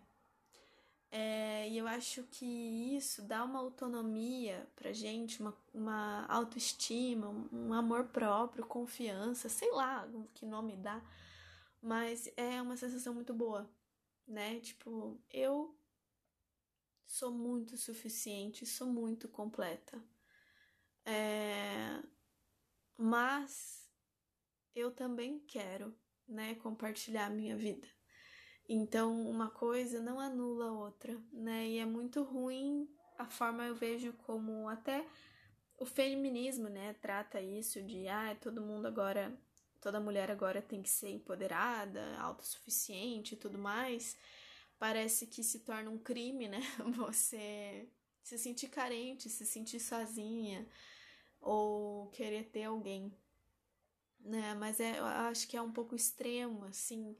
É, 1.11 1.67
e 1.69 1.77
eu 1.77 1.87
acho 1.87 2.23
que 2.25 2.45
isso 2.45 3.21
dá 3.23 3.43
uma 3.43 3.59
autonomia 3.59 4.67
pra 4.75 4.93
gente, 4.93 5.41
uma, 5.41 5.55
uma 5.73 6.25
autoestima, 6.27 7.29
um 7.51 7.73
amor 7.73 8.05
próprio, 8.09 8.65
confiança, 8.65 9.49
sei 9.49 9.71
lá 9.71 10.07
que 10.35 10.45
nome 10.45 10.75
dá, 10.77 11.01
mas 11.81 12.31
é 12.37 12.61
uma 12.61 12.77
sensação 12.77 13.13
muito 13.13 13.33
boa, 13.33 13.67
né? 14.27 14.59
Tipo, 14.59 15.19
eu 15.31 15.75
sou 17.05 17.29
muito 17.31 17.75
suficiente, 17.77 18.65
sou 18.65 18.87
muito 18.87 19.27
completa. 19.27 20.01
É, 21.05 22.01
mas 22.97 23.89
eu 24.75 24.91
também 24.91 25.39
quero, 25.39 25.95
né, 26.27 26.55
compartilhar 26.55 27.27
a 27.27 27.29
minha 27.29 27.55
vida. 27.57 27.87
Então, 28.71 29.27
uma 29.27 29.49
coisa 29.49 29.99
não 29.99 30.19
anula 30.19 30.67
a 30.67 30.71
outra, 30.71 31.19
né? 31.33 31.67
E 31.67 31.79
é 31.79 31.85
muito 31.85 32.21
ruim 32.21 32.87
a 33.17 33.25
forma 33.25 33.65
eu 33.65 33.75
vejo 33.75 34.13
como 34.13 34.69
até 34.69 35.05
o 35.77 35.85
feminismo, 35.85 36.69
né, 36.69 36.93
trata 37.01 37.41
isso 37.41 37.81
de 37.81 38.07
ah, 38.07 38.35
todo 38.39 38.61
mundo 38.61 38.85
agora, 38.85 39.37
toda 39.81 39.99
mulher 39.99 40.29
agora 40.29 40.61
tem 40.61 40.81
que 40.81 40.89
ser 40.89 41.09
empoderada, 41.09 42.17
autossuficiente 42.19 43.33
e 43.33 43.37
tudo 43.37 43.57
mais. 43.57 44.17
Parece 44.77 45.27
que 45.27 45.43
se 45.43 45.59
torna 45.59 45.89
um 45.89 45.97
crime, 45.97 46.47
né? 46.47 46.61
Você 46.95 47.89
se 48.23 48.37
sentir 48.37 48.69
carente, 48.69 49.29
se 49.29 49.45
sentir 49.45 49.79
sozinha 49.79 50.67
ou 51.41 52.09
querer 52.11 52.45
ter 52.51 52.65
alguém, 52.65 53.11
né? 54.19 54.53
Mas 54.53 54.79
é, 54.79 54.99
eu 54.99 55.05
acho 55.05 55.47
que 55.47 55.57
é 55.57 55.61
um 55.61 55.71
pouco 55.71 55.95
extremo, 55.95 56.65
assim 56.65 57.17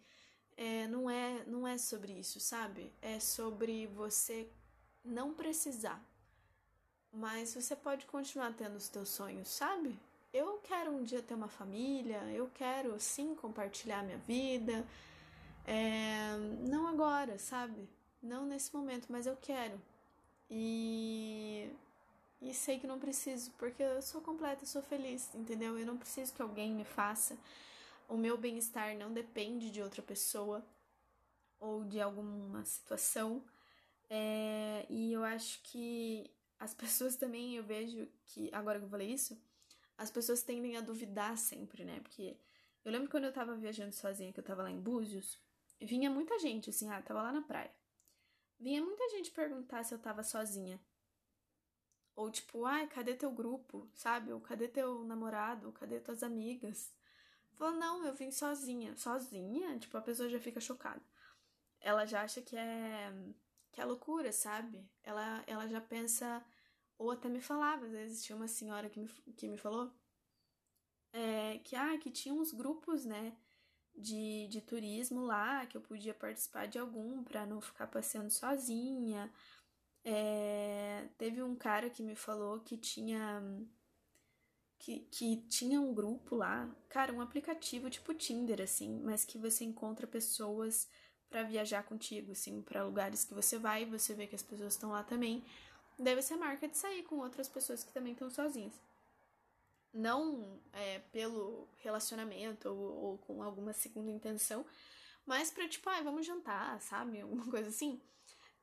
é, 0.59 0.87
não, 0.87 1.09
é, 1.09 1.43
não 1.45 1.67
é 1.67 1.77
sobre 1.77 2.13
isso, 2.13 2.39
sabe? 2.39 2.91
É 3.01 3.19
sobre 3.19 3.87
você 3.87 4.47
não 5.03 5.33
precisar. 5.33 6.03
Mas 7.11 7.55
você 7.55 7.75
pode 7.75 8.05
continuar 8.05 8.53
tendo 8.53 8.75
os 8.75 8.89
teus 8.89 9.09
sonhos, 9.09 9.47
sabe? 9.47 9.97
eu 10.33 10.59
quero 10.63 10.91
um 10.91 11.03
dia 11.03 11.21
ter 11.21 11.33
uma 11.33 11.47
família, 11.47 12.21
eu 12.31 12.49
quero 12.53 12.99
sim 12.99 13.35
compartilhar 13.35 14.03
minha 14.03 14.17
vida. 14.19 14.85
É, 15.65 16.37
não 16.67 16.87
agora, 16.87 17.37
sabe? 17.37 17.87
Não 18.21 18.45
nesse 18.45 18.73
momento, 18.75 19.07
mas 19.09 19.25
eu 19.25 19.35
quero. 19.41 19.79
E, 20.49 21.69
e 22.41 22.53
sei 22.53 22.79
que 22.79 22.87
não 22.87 22.99
preciso, 22.99 23.51
porque 23.57 23.81
eu 23.81 24.01
sou 24.01 24.21
completa, 24.21 24.63
eu 24.63 24.67
sou 24.67 24.81
feliz, 24.81 25.33
entendeu? 25.33 25.77
Eu 25.77 25.85
não 25.85 25.97
preciso 25.97 26.33
que 26.33 26.41
alguém 26.41 26.73
me 26.73 26.85
faça. 26.85 27.37
O 28.09 28.17
meu 28.17 28.37
bem-estar 28.37 28.97
não 28.97 29.13
depende 29.13 29.69
de 29.69 29.83
outra 29.83 30.01
pessoa 30.01 30.65
ou 31.59 31.85
de 31.85 32.01
alguma 32.01 32.65
situação. 32.65 33.45
É, 34.09 34.87
e 34.89 35.13
eu 35.13 35.23
acho 35.23 35.61
que 35.61 36.27
as 36.57 36.73
pessoas 36.73 37.15
também, 37.15 37.55
eu 37.55 37.63
vejo 37.63 38.07
que, 38.25 38.49
agora 38.51 38.79
que 38.79 38.85
eu 38.85 38.89
falei 38.89 39.13
isso, 39.13 39.39
as 39.95 40.09
pessoas 40.09 40.41
tendem 40.41 40.75
a 40.75 40.81
duvidar 40.81 41.37
sempre, 41.37 41.85
né? 41.85 41.99
Porque 41.99 42.35
eu 42.83 42.91
lembro 42.91 43.11
quando 43.11 43.25
eu 43.25 43.31
tava 43.31 43.55
viajando 43.55 43.93
sozinha, 43.93 44.33
que 44.33 44.39
eu 44.39 44.43
tava 44.43 44.63
lá 44.63 44.71
em 44.71 44.81
Búzios, 44.81 45.39
vinha 45.79 46.09
muita 46.09 46.39
gente, 46.39 46.71
assim, 46.71 46.89
ah, 46.89 47.03
tava 47.03 47.21
lá 47.21 47.31
na 47.31 47.43
praia. 47.43 47.71
Vinha 48.59 48.83
muita 48.83 49.07
gente 49.09 49.29
perguntar 49.29 49.83
se 49.83 49.93
eu 49.93 49.99
tava 49.99 50.23
sozinha. 50.23 50.81
Ou 52.15 52.31
tipo, 52.31 52.65
ai, 52.65 52.87
cadê 52.87 53.13
teu 53.13 53.31
grupo, 53.31 53.87
sabe? 53.93 54.33
Ou 54.33 54.41
cadê 54.41 54.67
teu 54.67 55.05
namorado? 55.05 55.71
Cadê 55.73 55.99
tuas 55.99 56.23
amigas? 56.23 56.91
Falou, 57.59 57.77
não, 57.77 58.05
eu 58.05 58.13
vim 58.13 58.31
sozinha. 58.31 58.95
Sozinha? 58.95 59.77
Tipo, 59.77 59.97
a 59.97 60.01
pessoa 60.01 60.29
já 60.29 60.39
fica 60.39 60.61
chocada. 60.61 61.01
Ela 61.81 62.05
já 62.05 62.23
acha 62.23 62.41
que 62.41 62.55
é 62.55 63.13
que 63.73 63.81
é 63.81 63.85
loucura, 63.85 64.31
sabe? 64.31 64.89
Ela, 65.03 65.43
ela 65.45 65.67
já 65.67 65.81
pensa 65.81 66.43
ou 66.97 67.11
até 67.11 67.29
me 67.29 67.41
falava, 67.41 67.85
às 67.85 67.91
vezes 67.91 68.23
tinha 68.23 68.35
uma 68.35 68.47
senhora 68.47 68.89
que 68.89 68.99
me, 68.99 69.07
que 69.37 69.47
me 69.47 69.57
falou 69.57 69.93
é, 71.13 71.59
que, 71.59 71.75
ah, 71.75 71.97
que 71.97 72.09
tinha 72.09 72.33
uns 72.33 72.51
grupos, 72.51 73.05
né, 73.05 73.35
de, 73.95 74.47
de 74.47 74.61
turismo 74.61 75.21
lá, 75.25 75.65
que 75.65 75.77
eu 75.77 75.81
podia 75.81 76.13
participar 76.13 76.67
de 76.67 76.79
algum 76.79 77.23
para 77.23 77.45
não 77.45 77.61
ficar 77.61 77.87
passeando 77.87 78.31
sozinha. 78.31 79.31
É, 80.03 81.09
teve 81.17 81.43
um 81.43 81.55
cara 81.55 81.89
que 81.89 82.03
me 82.03 82.15
falou 82.15 82.61
que 82.61 82.77
tinha 82.77 83.41
que, 84.79 85.01
que 85.11 85.37
tinha 85.49 85.79
um 85.79 85.93
grupo 85.93 86.35
lá, 86.35 86.69
cara, 86.89 87.13
um 87.13 87.21
aplicativo 87.21 87.89
tipo 87.89 88.13
Tinder, 88.13 88.61
assim, 88.61 89.01
mas 89.03 89.23
que 89.23 89.37
você 89.37 89.63
encontra 89.63 90.07
pessoas 90.07 90.87
para 91.29 91.43
viajar 91.43 91.83
contigo, 91.83 92.31
assim, 92.31 92.61
para 92.61 92.83
lugares 92.83 93.23
que 93.23 93.33
você 93.33 93.57
vai, 93.57 93.85
você 93.85 94.13
vê 94.15 94.25
que 94.25 94.35
as 94.35 94.41
pessoas 94.41 94.73
estão 94.73 94.89
lá 94.89 95.03
também 95.03 95.43
deve 95.99 96.21
ser 96.21 96.37
marca 96.37 96.67
de 96.67 96.77
sair 96.77 97.03
com 97.03 97.17
outras 97.17 97.49
pessoas 97.49 97.83
que 97.83 97.91
também 97.91 98.13
estão 98.13 98.29
sozinhas. 98.29 98.73
Não 99.93 100.59
é, 100.71 100.99
pelo 101.11 101.67
relacionamento 101.79 102.69
ou, 102.69 103.03
ou, 103.03 103.17
com 103.19 103.43
alguma 103.43 103.73
segunda 103.73 104.09
intenção, 104.09 104.65
mas 105.25 105.51
pra 105.51 105.67
tipo, 105.67 105.89
ah, 105.89 106.01
vamos 106.01 106.25
jantar, 106.25 106.79
sabe? 106.81 107.19
Alguma 107.21 107.45
coisa 107.49 107.69
assim. 107.69 107.99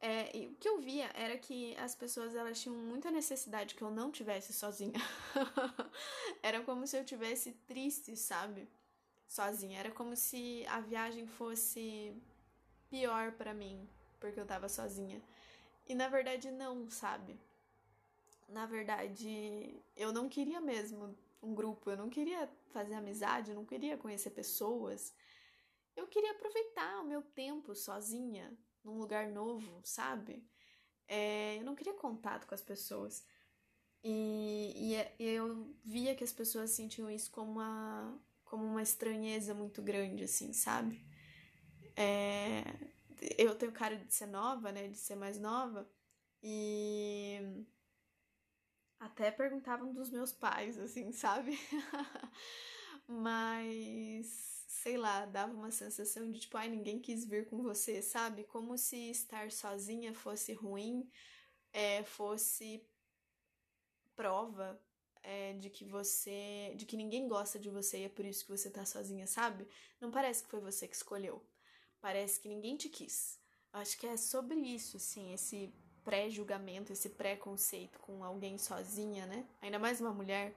É, 0.01 0.31
o 0.51 0.55
que 0.57 0.69
eu 0.69 0.79
via 0.79 1.11
era 1.15 1.39
que 1.39 1.75
as 1.77 1.95
pessoas 1.95 2.35
elas 2.35 2.61
tinham 2.61 2.77
muita 2.77 3.11
necessidade 3.11 3.75
que 3.75 3.83
eu 3.83 3.91
não 3.91 4.11
tivesse 4.11 4.53
sozinha. 4.53 5.01
era 6.43 6.61
como 6.63 6.87
se 6.87 6.99
eu 6.99 7.05
tivesse 7.05 7.53
triste, 7.67 8.17
sabe? 8.17 8.69
Sozinha. 9.27 9.81
Era 9.81 9.91
como 9.91 10.15
se 10.15 10.65
a 10.69 10.81
viagem 10.81 11.27
fosse 11.27 12.15
pior 12.91 13.33
para 13.33 13.55
mim, 13.55 13.89
porque 14.21 14.39
eu 14.39 14.47
tava 14.47 14.69
sozinha. 14.69 15.21
E 15.89 15.95
na 15.95 16.09
verdade 16.09 16.51
não, 16.51 16.89
sabe? 16.91 17.39
Na 18.49 18.67
verdade, 18.67 19.83
eu 19.97 20.13
não 20.13 20.29
queria 20.29 20.61
mesmo 20.61 21.17
um 21.43 21.55
grupo, 21.55 21.91
eu 21.91 21.97
não 21.97 22.09
queria 22.09 22.49
fazer 22.71 22.95
amizade, 22.95 23.51
eu 23.51 23.57
não 23.57 23.65
queria 23.65 23.97
conhecer 23.97 24.31
pessoas. 24.31 25.15
Eu 25.97 26.07
queria 26.07 26.33
aproveitar 26.33 27.01
o 27.01 27.07
meu 27.07 27.23
tempo 27.23 27.75
sozinha, 27.75 28.57
num 28.87 28.99
lugar 28.99 29.29
novo, 29.29 29.81
sabe? 29.85 30.49
É, 31.09 31.59
eu 31.59 31.65
não 31.65 31.75
queria 31.75 31.95
contato 31.95 32.47
com 32.47 32.55
as 32.55 32.63
pessoas. 32.63 33.27
E, 34.03 34.95
é, 34.95 35.15
e, 35.19 35.25
eu 35.25 35.75
via 35.85 36.15
que 36.15 36.25
as 36.25 36.33
pessoas 36.33 36.71
sentiam 36.71 37.11
isso 37.11 37.31
como 37.31 37.53
uma, 37.53 38.19
como 38.45 38.65
uma 38.65 38.83
estranheza 38.83 39.53
muito 39.53 39.83
grande, 39.83 40.25
assim, 40.25 40.53
sabe? 40.53 41.05
É, 41.97 42.63
eu 43.37 43.55
tenho 43.57 43.73
cara 43.73 43.97
de 43.97 44.15
ser 44.15 44.27
nova, 44.27 44.71
né? 44.71 44.89
De 44.89 44.97
ser 44.97 45.17
mais 45.17 45.39
nova. 45.41 45.89
E 46.43 47.65
até 49.01 49.31
perguntavam 49.31 49.93
dos 49.93 50.11
meus 50.11 50.33
pais, 50.33 50.79
assim, 50.79 51.11
sabe? 51.13 51.59
Mas, 53.09 54.56
sei 54.67 54.97
lá, 54.97 55.25
dava 55.25 55.53
uma 55.53 55.71
sensação 55.71 56.31
de 56.31 56.41
tipo, 56.41 56.57
ai, 56.57 56.69
ninguém 56.69 56.99
quis 56.99 57.25
vir 57.25 57.49
com 57.49 57.63
você, 57.63 58.03
sabe? 58.03 58.45
Como 58.45 58.77
se 58.77 59.11
estar 59.11 59.51
sozinha 59.53 60.13
fosse 60.13 60.53
ruim, 60.53 61.09
é, 61.73 62.03
fosse 62.03 62.85
prova 64.17 64.81
é, 65.23 65.53
de 65.55 65.71
que 65.71 65.85
você. 65.85 66.73
de 66.77 66.85
que 66.85 66.97
ninguém 66.97 67.29
gosta 67.29 67.59
de 67.59 67.71
você 67.71 67.99
e 68.01 68.05
é 68.05 68.09
por 68.09 68.25
isso 68.25 68.45
que 68.45 68.51
você 68.51 68.71
tá 68.71 68.85
sozinha, 68.85 69.27
sabe? 69.27 69.67
Não 70.01 70.11
parece 70.11 70.43
que 70.43 70.51
foi 70.51 70.61
você 70.61 70.89
que 70.89 70.97
escolheu. 70.97 71.43
Parece 72.01 72.41
que 72.41 72.49
ninguém 72.49 72.77
te 72.77 72.89
quis. 72.89 73.39
Acho 73.73 73.99
que 73.99 74.07
é 74.07 74.17
sobre 74.17 74.59
isso, 74.59 74.97
assim, 74.97 75.33
esse 75.33 75.73
pré-julgamento, 76.05 76.93
esse 76.93 77.11
preconceito 77.11 77.99
com 78.01 78.25
alguém 78.25 78.57
sozinha, 78.59 79.27
né? 79.27 79.47
Ainda 79.61 79.79
mais 79.79 80.01
uma 80.01 80.13
mulher. 80.13 80.55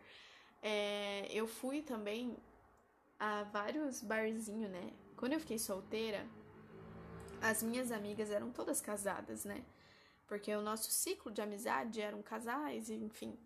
É, 0.62 1.28
eu 1.32 1.48
fui 1.48 1.82
também 1.82 2.38
a 3.20 3.44
vários 3.44 4.02
barzinhos, 4.02 4.72
né? 4.72 4.94
Quando 5.18 5.34
eu 5.34 5.40
fiquei 5.40 5.60
solteira, 5.60 6.26
as 7.42 7.62
minhas 7.62 7.92
amigas 7.92 8.32
eram 8.32 8.52
todas 8.52 8.80
casadas, 8.80 9.46
né? 9.46 9.64
Porque 10.28 10.56
o 10.56 10.62
nosso 10.62 10.92
ciclo 10.92 11.32
de 11.32 11.42
amizade 11.42 12.02
eram 12.02 12.22
casais, 12.22 12.90
enfim. 12.90 13.38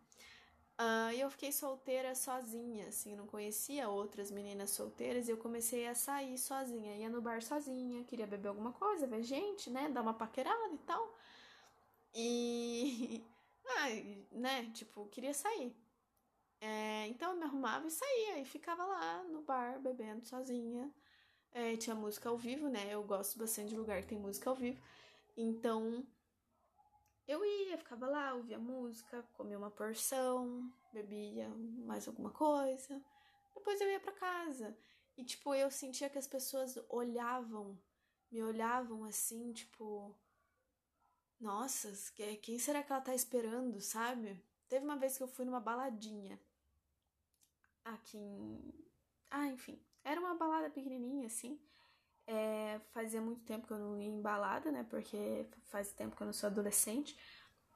Uh, 0.79 1.11
e 1.13 1.21
eu 1.21 1.29
fiquei 1.29 1.51
solteira 1.51 2.15
sozinha, 2.15 2.87
assim, 2.87 3.15
não 3.15 3.27
conhecia 3.27 3.87
outras 3.87 4.31
meninas 4.31 4.71
solteiras 4.71 5.27
e 5.27 5.31
eu 5.31 5.37
comecei 5.37 5.87
a 5.87 5.93
sair 5.93 6.37
sozinha, 6.37 6.95
ia 6.97 7.09
no 7.09 7.21
bar 7.21 7.41
sozinha, 7.43 8.03
queria 8.03 8.25
beber 8.25 8.49
alguma 8.49 8.73
coisa, 8.73 9.05
ver 9.05 9.23
gente, 9.23 9.69
né, 9.69 9.87
dar 9.89 10.01
uma 10.01 10.13
paquerada 10.13 10.73
e 10.73 10.77
tal. 10.79 11.17
E. 12.13 13.23
Ah, 13.65 13.87
né, 14.29 14.69
tipo, 14.73 15.05
queria 15.05 15.33
sair. 15.33 15.73
É, 16.65 17.07
então 17.07 17.31
eu 17.31 17.37
me 17.37 17.43
arrumava 17.43 17.87
e 17.87 17.91
saía, 17.91 18.39
e 18.39 18.45
ficava 18.45 18.85
lá 18.85 19.21
no 19.25 19.41
bar 19.41 19.81
bebendo 19.81 20.25
sozinha. 20.25 20.89
É, 21.51 21.75
tinha 21.75 21.93
música 21.93 22.29
ao 22.29 22.37
vivo, 22.37 22.69
né? 22.69 22.87
Eu 22.89 23.03
gosto 23.03 23.37
bastante 23.37 23.69
de 23.69 23.75
lugar 23.75 24.01
que 24.01 24.07
tem 24.07 24.17
música 24.17 24.49
ao 24.49 24.55
vivo. 24.55 24.81
Então 25.35 26.07
eu 27.27 27.43
ia, 27.43 27.77
ficava 27.77 28.07
lá, 28.07 28.33
ouvia 28.33 28.57
música, 28.57 29.23
comia 29.33 29.57
uma 29.57 29.69
porção, 29.71 30.71
bebia 30.93 31.49
mais 31.85 32.07
alguma 32.07 32.31
coisa. 32.31 33.03
Depois 33.53 33.81
eu 33.81 33.89
ia 33.89 33.99
para 33.99 34.13
casa. 34.13 34.77
E, 35.17 35.23
tipo, 35.25 35.53
eu 35.53 35.69
sentia 35.69 36.09
que 36.09 36.17
as 36.17 36.27
pessoas 36.27 36.77
olhavam, 36.87 37.77
me 38.31 38.41
olhavam 38.41 39.03
assim, 39.03 39.51
tipo. 39.51 40.15
Nossa, 41.41 41.91
quem 42.41 42.57
será 42.57 42.81
que 42.81 42.91
ela 42.93 43.01
tá 43.01 43.13
esperando, 43.13 43.81
sabe? 43.81 44.41
Teve 44.69 44.85
uma 44.85 44.95
vez 44.95 45.17
que 45.17 45.23
eu 45.23 45.27
fui 45.27 45.43
numa 45.43 45.59
baladinha. 45.59 46.39
Aqui 47.85 48.17
em. 48.17 48.73
Ah, 49.29 49.47
enfim. 49.47 49.79
Era 50.03 50.19
uma 50.19 50.35
balada 50.35 50.69
pequenininha, 50.69 51.27
assim. 51.27 51.59
É, 52.25 52.79
fazia 52.91 53.21
muito 53.21 53.43
tempo 53.43 53.67
que 53.67 53.73
eu 53.73 53.79
não 53.79 53.99
ia 53.99 54.07
em 54.07 54.21
balada, 54.21 54.71
né? 54.71 54.85
Porque 54.89 55.45
faz 55.65 55.91
tempo 55.91 56.15
que 56.15 56.23
eu 56.23 56.25
não 56.25 56.33
sou 56.33 56.47
adolescente. 56.47 57.17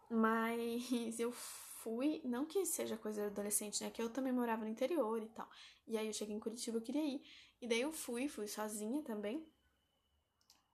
Mas 0.10 0.89
eu 1.20 1.32
fui, 1.32 2.22
não 2.24 2.46
que 2.46 2.65
seja 2.65 2.98
coisa 2.98 3.22
de 3.22 3.28
adolescente, 3.28 3.84
né? 3.84 3.89
Que 3.89 4.02
eu 4.02 4.10
também 4.10 4.32
morava 4.34 4.63
no 4.63 4.70
interior 4.70 5.22
e 5.22 5.28
tal. 5.30 5.50
E 5.88 5.98
aí 5.98 6.08
eu 6.08 6.13
cheguei 6.13 6.36
em 6.36 6.39
Curitiba, 6.39 6.78
eu 6.78 6.82
queria 6.82 7.04
ir. 7.04 7.22
E 7.62 7.67
daí 7.67 7.82
eu 7.82 7.91
fui, 7.91 8.28
fui 8.28 8.48
sozinha 8.48 9.02
também. 9.04 9.46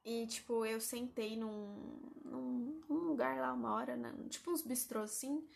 E, 0.03 0.27
tipo, 0.27 0.65
eu 0.65 0.81
sentei 0.81 1.37
num, 1.37 2.11
num, 2.25 2.81
num 2.89 2.97
lugar 3.07 3.37
lá 3.39 3.53
uma 3.53 3.73
hora, 3.73 3.95
né? 3.95 4.13
tipo 4.29 4.51
uns 4.51 4.61
bistrôs 4.61 5.11
assim. 5.11 5.47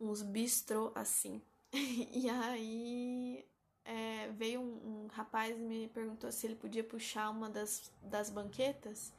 Uns 0.00 0.22
bistrô 0.22 0.90
assim. 0.94 1.40
e 2.12 2.28
aí 2.28 3.44
é, 3.84 4.28
veio 4.32 4.60
um, 4.60 5.04
um, 5.04 5.06
rapaz 5.08 5.58
e 5.58 5.60
me 5.60 5.88
perguntou 5.88 6.30
se 6.30 6.46
ele 6.46 6.54
podia 6.54 6.84
puxar 6.84 7.30
uma 7.30 7.48
das, 7.48 7.90
das 8.02 8.30
banquetas. 8.30 9.12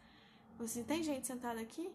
Eu 0.60 0.66
assim, 0.66 0.84
tem 0.84 1.04
gente 1.04 1.26
sentada 1.26 1.60
aqui? 1.60 1.92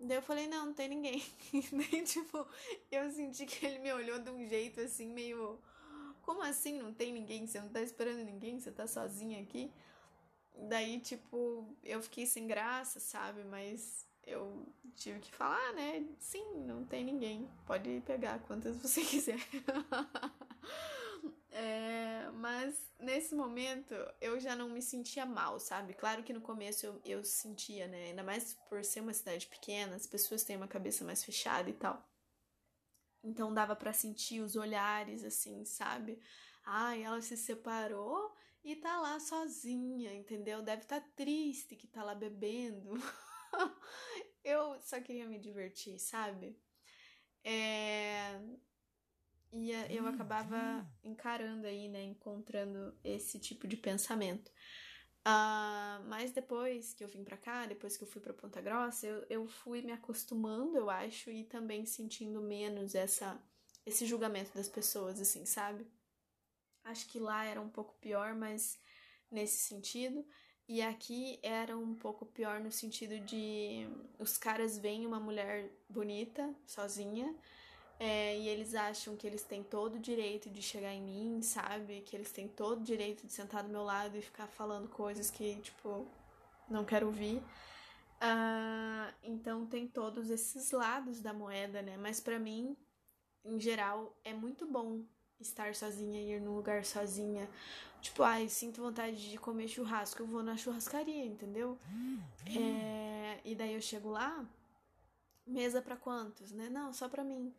Daí 0.00 0.16
eu 0.16 0.22
falei, 0.22 0.46
não, 0.46 0.66
não 0.66 0.72
tem 0.72 0.88
ninguém. 0.88 1.22
Daí, 1.72 2.04
tipo, 2.04 2.46
eu 2.90 3.10
senti 3.10 3.44
que 3.44 3.66
ele 3.66 3.80
me 3.80 3.92
olhou 3.92 4.20
de 4.20 4.30
um 4.30 4.46
jeito 4.46 4.80
assim, 4.80 5.08
meio. 5.12 5.58
Como 6.22 6.42
assim 6.42 6.78
não 6.78 6.94
tem 6.94 7.12
ninguém? 7.12 7.46
Você 7.46 7.60
não 7.60 7.68
tá 7.68 7.82
esperando 7.82 8.22
ninguém? 8.24 8.60
Você 8.60 8.70
tá 8.70 8.86
sozinha 8.86 9.40
aqui? 9.40 9.72
Daí, 10.54 11.00
tipo, 11.00 11.76
eu 11.82 12.00
fiquei 12.02 12.26
sem 12.26 12.46
graça, 12.46 13.00
sabe? 13.00 13.42
Mas 13.44 14.07
eu 14.28 14.66
tive 14.96 15.20
que 15.20 15.34
falar, 15.34 15.72
né? 15.72 16.06
Sim, 16.18 16.64
não 16.66 16.84
tem 16.84 17.04
ninguém. 17.04 17.48
Pode 17.66 18.02
pegar 18.06 18.38
quantas 18.40 18.76
você 18.82 19.02
quiser. 19.02 19.38
É, 21.50 22.30
mas 22.34 22.88
nesse 23.00 23.34
momento 23.34 23.92
eu 24.20 24.38
já 24.38 24.54
não 24.54 24.68
me 24.68 24.80
sentia 24.80 25.26
mal, 25.26 25.58
sabe? 25.58 25.92
Claro 25.92 26.22
que 26.22 26.32
no 26.32 26.40
começo 26.40 26.86
eu, 26.86 27.00
eu 27.04 27.24
sentia, 27.24 27.88
né? 27.88 28.10
Ainda 28.10 28.22
mais 28.22 28.54
por 28.68 28.84
ser 28.84 29.00
uma 29.00 29.12
cidade 29.12 29.44
pequena, 29.46 29.96
as 29.96 30.06
pessoas 30.06 30.44
têm 30.44 30.56
uma 30.56 30.68
cabeça 30.68 31.04
mais 31.04 31.24
fechada 31.24 31.68
e 31.68 31.72
tal. 31.72 32.08
Então 33.24 33.52
dava 33.52 33.74
para 33.74 33.92
sentir 33.92 34.40
os 34.40 34.54
olhares 34.54 35.24
assim, 35.24 35.64
sabe? 35.64 36.20
Ai, 36.64 37.02
ela 37.02 37.20
se 37.20 37.36
separou 37.36 38.32
e 38.62 38.76
tá 38.76 39.00
lá 39.00 39.18
sozinha, 39.18 40.14
entendeu? 40.14 40.62
Deve 40.62 40.82
estar 40.82 41.00
tá 41.00 41.08
triste 41.16 41.74
que 41.74 41.86
tá 41.86 42.04
lá 42.04 42.14
bebendo. 42.14 42.92
eu 44.44 44.80
só 44.82 45.00
queria 45.00 45.26
me 45.26 45.38
divertir, 45.38 45.98
sabe? 45.98 46.58
É... 47.44 48.40
E 49.52 49.72
eu 49.90 50.06
acabava 50.06 50.86
encarando 51.02 51.66
aí, 51.66 51.88
né? 51.88 52.02
Encontrando 52.02 52.98
esse 53.02 53.38
tipo 53.38 53.66
de 53.66 53.76
pensamento. 53.76 54.50
Uh, 55.26 56.04
mas 56.06 56.32
depois 56.32 56.94
que 56.94 57.02
eu 57.02 57.08
vim 57.08 57.24
para 57.24 57.36
cá, 57.36 57.66
depois 57.66 57.96
que 57.96 58.04
eu 58.04 58.08
fui 58.08 58.20
para 58.20 58.32
Ponta 58.32 58.60
Grossa, 58.60 59.06
eu, 59.06 59.26
eu 59.28 59.46
fui 59.46 59.82
me 59.82 59.92
acostumando, 59.92 60.76
eu 60.76 60.88
acho, 60.88 61.30
e 61.30 61.44
também 61.44 61.84
sentindo 61.84 62.40
menos 62.40 62.94
essa 62.94 63.38
esse 63.84 64.04
julgamento 64.06 64.54
das 64.54 64.68
pessoas, 64.68 65.18
assim, 65.18 65.46
sabe? 65.46 65.86
Acho 66.84 67.08
que 67.08 67.18
lá 67.18 67.44
era 67.44 67.60
um 67.60 67.70
pouco 67.70 67.94
pior, 67.98 68.34
mas 68.34 68.78
nesse 69.30 69.58
sentido. 69.58 70.26
E 70.68 70.82
aqui 70.82 71.38
era 71.42 71.76
um 71.78 71.94
pouco 71.94 72.26
pior 72.26 72.60
no 72.60 72.70
sentido 72.70 73.18
de 73.20 73.88
os 74.18 74.36
caras 74.36 74.76
veem 74.76 75.06
uma 75.06 75.18
mulher 75.18 75.70
bonita, 75.88 76.54
sozinha, 76.66 77.34
é, 77.98 78.38
e 78.38 78.48
eles 78.48 78.74
acham 78.74 79.16
que 79.16 79.26
eles 79.26 79.42
têm 79.42 79.62
todo 79.62 79.94
o 79.94 79.98
direito 79.98 80.50
de 80.50 80.60
chegar 80.60 80.92
em 80.92 81.02
mim, 81.02 81.42
sabe? 81.42 82.02
Que 82.02 82.14
eles 82.14 82.30
têm 82.30 82.46
todo 82.46 82.80
o 82.80 82.84
direito 82.84 83.26
de 83.26 83.32
sentar 83.32 83.62
do 83.62 83.70
meu 83.70 83.82
lado 83.82 84.16
e 84.16 84.20
ficar 84.20 84.46
falando 84.46 84.88
coisas 84.88 85.30
que, 85.30 85.56
tipo, 85.62 86.06
não 86.68 86.84
quero 86.84 87.06
ouvir. 87.06 87.38
Uh, 88.18 89.14
então 89.22 89.64
tem 89.66 89.88
todos 89.88 90.28
esses 90.28 90.70
lados 90.70 91.20
da 91.22 91.32
moeda, 91.32 91.80
né? 91.80 91.96
Mas 91.96 92.20
para 92.20 92.38
mim, 92.38 92.76
em 93.44 93.58
geral, 93.58 94.14
é 94.22 94.34
muito 94.34 94.66
bom 94.66 95.02
estar 95.40 95.74
sozinha, 95.74 96.20
ir 96.20 96.40
num 96.40 96.54
lugar 96.54 96.84
sozinha. 96.84 97.48
Tipo, 98.00 98.22
ai, 98.22 98.48
sinto 98.48 98.82
vontade 98.82 99.30
de 99.30 99.38
comer 99.38 99.68
churrasco, 99.68 100.22
eu 100.22 100.26
vou 100.26 100.42
na 100.42 100.56
churrascaria, 100.56 101.24
entendeu? 101.24 101.78
É, 102.56 103.40
e 103.44 103.54
daí 103.54 103.74
eu 103.74 103.80
chego 103.80 104.10
lá, 104.10 104.46
mesa 105.46 105.82
para 105.82 105.96
quantos, 105.96 106.52
né? 106.52 106.68
Não, 106.68 106.92
só 106.92 107.08
pra 107.08 107.24
mim. 107.24 107.54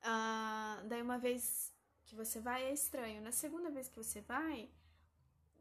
Uh, 0.00 0.88
daí 0.88 1.02
uma 1.02 1.18
vez 1.18 1.72
que 2.04 2.14
você 2.14 2.40
vai 2.40 2.64
é 2.64 2.72
estranho. 2.72 3.22
Na 3.22 3.32
segunda 3.32 3.70
vez 3.70 3.88
que 3.88 3.96
você 3.96 4.20
vai, 4.20 4.70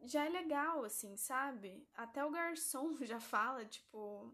já 0.04 0.26
é 0.26 0.30
legal, 0.30 0.84
assim, 0.84 1.16
sabe? 1.18 1.86
Até 1.94 2.24
o 2.26 2.32
garçom 2.32 2.96
já 3.04 3.20
fala, 3.20 3.66
tipo, 3.66 4.34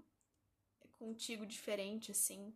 contigo 0.97 1.45
diferente, 1.45 2.12
assim. 2.12 2.56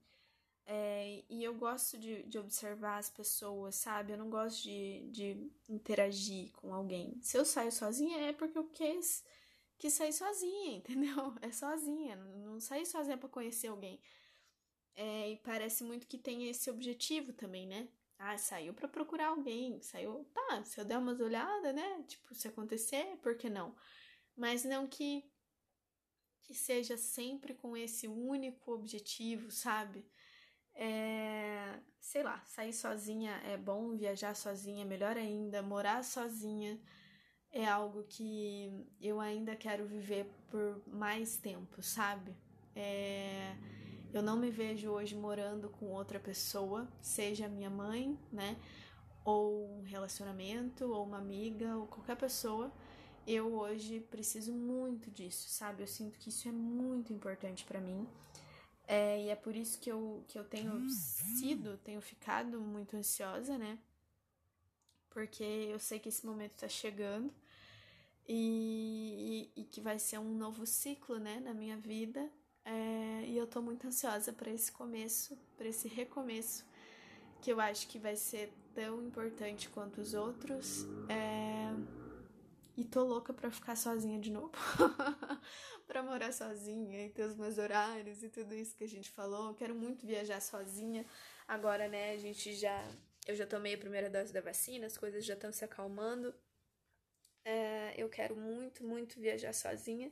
É, 0.66 1.24
e 1.30 1.44
eu 1.44 1.54
gosto 1.56 1.98
de, 1.98 2.24
de 2.24 2.38
observar 2.40 2.98
as 2.98 3.10
pessoas, 3.10 3.76
sabe? 3.76 4.14
Eu 4.14 4.18
não 4.18 4.30
gosto 4.30 4.64
de, 4.64 5.10
de 5.12 5.52
interagir 5.70 6.52
com 6.54 6.74
alguém. 6.74 7.20
Se 7.22 7.38
eu 7.38 7.46
saio 7.46 7.72
sozinha 7.72 8.18
é 8.30 8.34
porque 8.34 8.58
eu 8.58 8.66
quis, 8.70 9.24
quis 9.78 9.94
sair 9.94 10.14
sozinha, 10.14 10.78
entendeu? 10.78 11.34
É 11.42 11.52
sozinha. 11.52 12.16
Não, 12.16 12.60
saí 12.60 12.86
sozinha 12.86 13.18
para 13.18 13.30
conhecer 13.30 13.68
alguém. 13.68 14.00
É, 14.96 15.32
e 15.32 15.38
parece 15.38 15.84
muito 15.84 16.08
que 16.08 16.18
tem 16.18 16.50
esse 16.50 16.70
objetivo 16.70 17.34
também, 17.34 17.68
né? 17.68 17.88
Ah, 18.20 18.38
saiu 18.38 18.74
para 18.74 18.88
procurar 18.88 19.30
alguém, 19.30 19.82
saiu, 19.82 20.26
tá, 20.34 20.64
se 20.64 20.80
eu 20.80 20.86
der 20.86 20.98
umas 21.00 21.20
olhadas, 21.20 21.74
né? 21.74 22.04
Tipo, 22.08 22.36
se 22.36 22.48
acontecer, 22.48 23.18
por 23.22 23.36
que 23.36 23.50
não? 23.50 23.76
Mas 24.36 24.64
não 24.64 24.88
que 24.88 25.26
que 26.42 26.54
seja 26.54 26.98
sempre 26.98 27.54
com 27.54 27.78
esse 27.78 28.08
único 28.08 28.74
objetivo, 28.74 29.50
sabe? 29.52 30.06
É, 30.76 31.80
sei 32.00 32.24
lá, 32.24 32.42
sair 32.46 32.74
sozinha 32.74 33.32
é 33.46 33.58
bom, 33.58 33.96
viajar 33.96 34.36
sozinha 34.36 34.84
é 34.84 34.86
melhor 34.86 35.18
ainda, 35.18 35.62
morar 35.62 36.04
sozinha 36.04 36.80
é 37.52 37.66
algo 37.66 38.04
que 38.04 38.88
eu 39.02 39.20
ainda 39.20 39.56
quero 39.56 39.86
viver 39.86 40.26
por 40.50 40.82
mais 40.88 41.38
tempo, 41.38 41.84
sabe? 41.84 42.34
É, 42.76 43.56
eu 44.14 44.22
não 44.22 44.38
me 44.38 44.50
vejo 44.50 44.90
hoje 44.90 45.16
morando 45.16 45.70
com 45.70 45.88
outra 45.88 46.20
pessoa, 46.20 46.88
seja 47.02 47.50
minha 47.50 47.70
mãe, 47.70 48.18
né? 48.32 48.56
Ou 49.26 49.80
um 49.80 49.84
relacionamento, 49.84 50.86
ou 50.92 51.06
uma 51.06 51.18
amiga, 51.18 51.76
ou 51.76 51.88
qualquer 51.88 52.16
pessoa. 52.16 52.72
Eu 53.28 53.54
hoje 53.54 54.00
preciso 54.00 54.54
muito 54.54 55.12
disso, 55.12 55.50
sabe? 55.50 55.84
Eu 55.84 55.88
sinto 55.88 56.18
que 56.18 56.30
isso 56.30 56.48
é 56.48 56.52
muito 56.52 57.14
importante 57.14 57.66
para 57.66 57.80
mim. 57.80 58.08
É, 58.88 59.24
e 59.24 59.30
é 59.30 59.36
por 59.36 59.56
isso 59.56 59.80
que 59.80 59.92
eu, 59.92 60.24
que 60.28 60.38
eu 60.38 60.44
tenho 60.44 60.90
sido, 60.90 61.78
tenho 61.78 62.02
ficado 62.02 62.60
muito 62.60 62.96
ansiosa, 62.98 63.58
né? 63.58 63.78
Porque 65.10 65.44
eu 65.44 65.80
sei 65.80 66.00
que 66.00 66.10
esse 66.10 66.26
momento 66.26 66.54
tá 66.54 66.68
chegando 66.68 67.34
e, 68.28 69.50
e, 69.56 69.62
e 69.62 69.64
que 69.66 69.82
vai 69.82 70.00
ser 70.00 70.20
um 70.20 70.34
novo 70.34 70.66
ciclo, 70.66 71.20
né, 71.20 71.40
na 71.40 71.54
minha 71.54 71.78
vida. 71.78 72.30
É, 72.64 73.26
e 73.26 73.38
eu 73.38 73.48
tô 73.48 73.62
muito 73.62 73.88
ansiosa 73.88 74.32
para 74.32 74.52
esse 74.52 74.72
começo, 74.72 75.38
para 75.58 75.68
esse 75.68 75.88
recomeço, 75.88 76.66
que 77.42 77.52
eu 77.52 77.60
acho 77.60 77.88
que 77.88 77.98
vai 77.98 78.16
ser 78.16 78.54
tão 78.74 79.04
importante 79.04 79.70
quanto 79.70 80.00
os 80.00 80.14
outros. 80.14 80.86
É, 81.10 81.31
e 82.78 82.86
tô 82.86 83.04
louca 83.04 83.34
pra 83.34 83.52
ficar 83.52 83.76
sozinha 83.76 84.20
de 84.20 84.32
novo. 84.32 84.52
pra 85.88 86.02
morar 86.02 86.32
sozinha 86.32 87.06
e 87.06 87.10
ter 87.10 87.24
os 87.24 87.36
meus 87.36 87.58
horários 87.58 88.24
e 88.24 88.30
tudo 88.30 88.54
isso 88.54 88.76
que 88.76 88.84
a 88.84 88.88
gente 88.88 89.12
falou. 89.12 89.54
Quero 89.54 89.76
muito 89.76 90.06
viajar 90.06 90.42
sozinha. 90.42 91.06
Agora, 91.48 91.88
né, 91.88 92.14
a 92.14 92.18
gente 92.18 92.54
já. 92.54 92.84
Eu 93.28 93.36
já 93.36 93.46
tomei 93.46 93.76
a 93.76 93.78
primeira 93.78 94.10
dose 94.10 94.34
da 94.34 94.42
vacina, 94.42 94.88
as 94.88 94.98
coisas 94.98 95.26
já 95.26 95.34
estão 95.34 95.52
se 95.52 95.64
acalmando. 95.64 96.34
É, 97.46 97.94
eu 97.98 98.10
quero 98.10 98.36
muito, 98.36 98.84
muito 98.84 99.20
viajar 99.20 99.54
sozinha. 99.54 100.12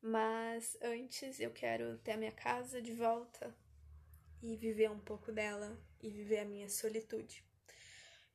Mas 0.00 0.76
antes 0.80 1.40
eu 1.40 1.50
quero 1.50 1.98
ter 1.98 2.12
a 2.12 2.16
minha 2.16 2.30
casa 2.30 2.80
de 2.80 2.92
volta 2.92 3.54
e 4.40 4.56
viver 4.56 4.90
um 4.90 5.00
pouco 5.00 5.32
dela 5.32 5.76
e 6.00 6.10
viver 6.10 6.40
a 6.40 6.44
minha 6.44 6.68
solitude. 6.68 7.44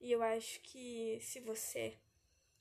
E 0.02 0.12
eu 0.12 0.22
acho 0.22 0.60
que 0.62 1.20
se 1.22 1.40
você, 1.40 1.98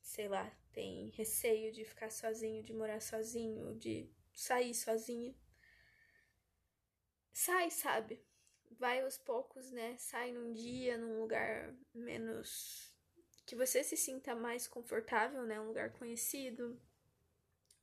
sei 0.02 0.28
lá, 0.28 0.50
tem 0.72 1.10
receio 1.10 1.72
de 1.72 1.84
ficar 1.84 2.10
sozinho, 2.10 2.62
de 2.62 2.72
morar 2.74 3.00
sozinho, 3.00 3.74
de 3.76 4.10
sair 4.34 4.74
sozinho. 4.74 5.34
Sai, 7.32 7.70
sabe? 7.70 8.24
Vai 8.70 9.02
aos 9.02 9.18
poucos, 9.18 9.70
né? 9.70 9.96
Sai 9.98 10.32
num 10.32 10.52
dia, 10.52 10.96
num 10.96 11.20
lugar 11.20 11.74
menos. 11.94 12.90
que 13.46 13.56
você 13.56 13.84
se 13.84 13.96
sinta 13.96 14.34
mais 14.34 14.66
confortável, 14.68 15.44
né? 15.44 15.60
Um 15.60 15.68
lugar 15.68 15.92
conhecido. 15.92 16.80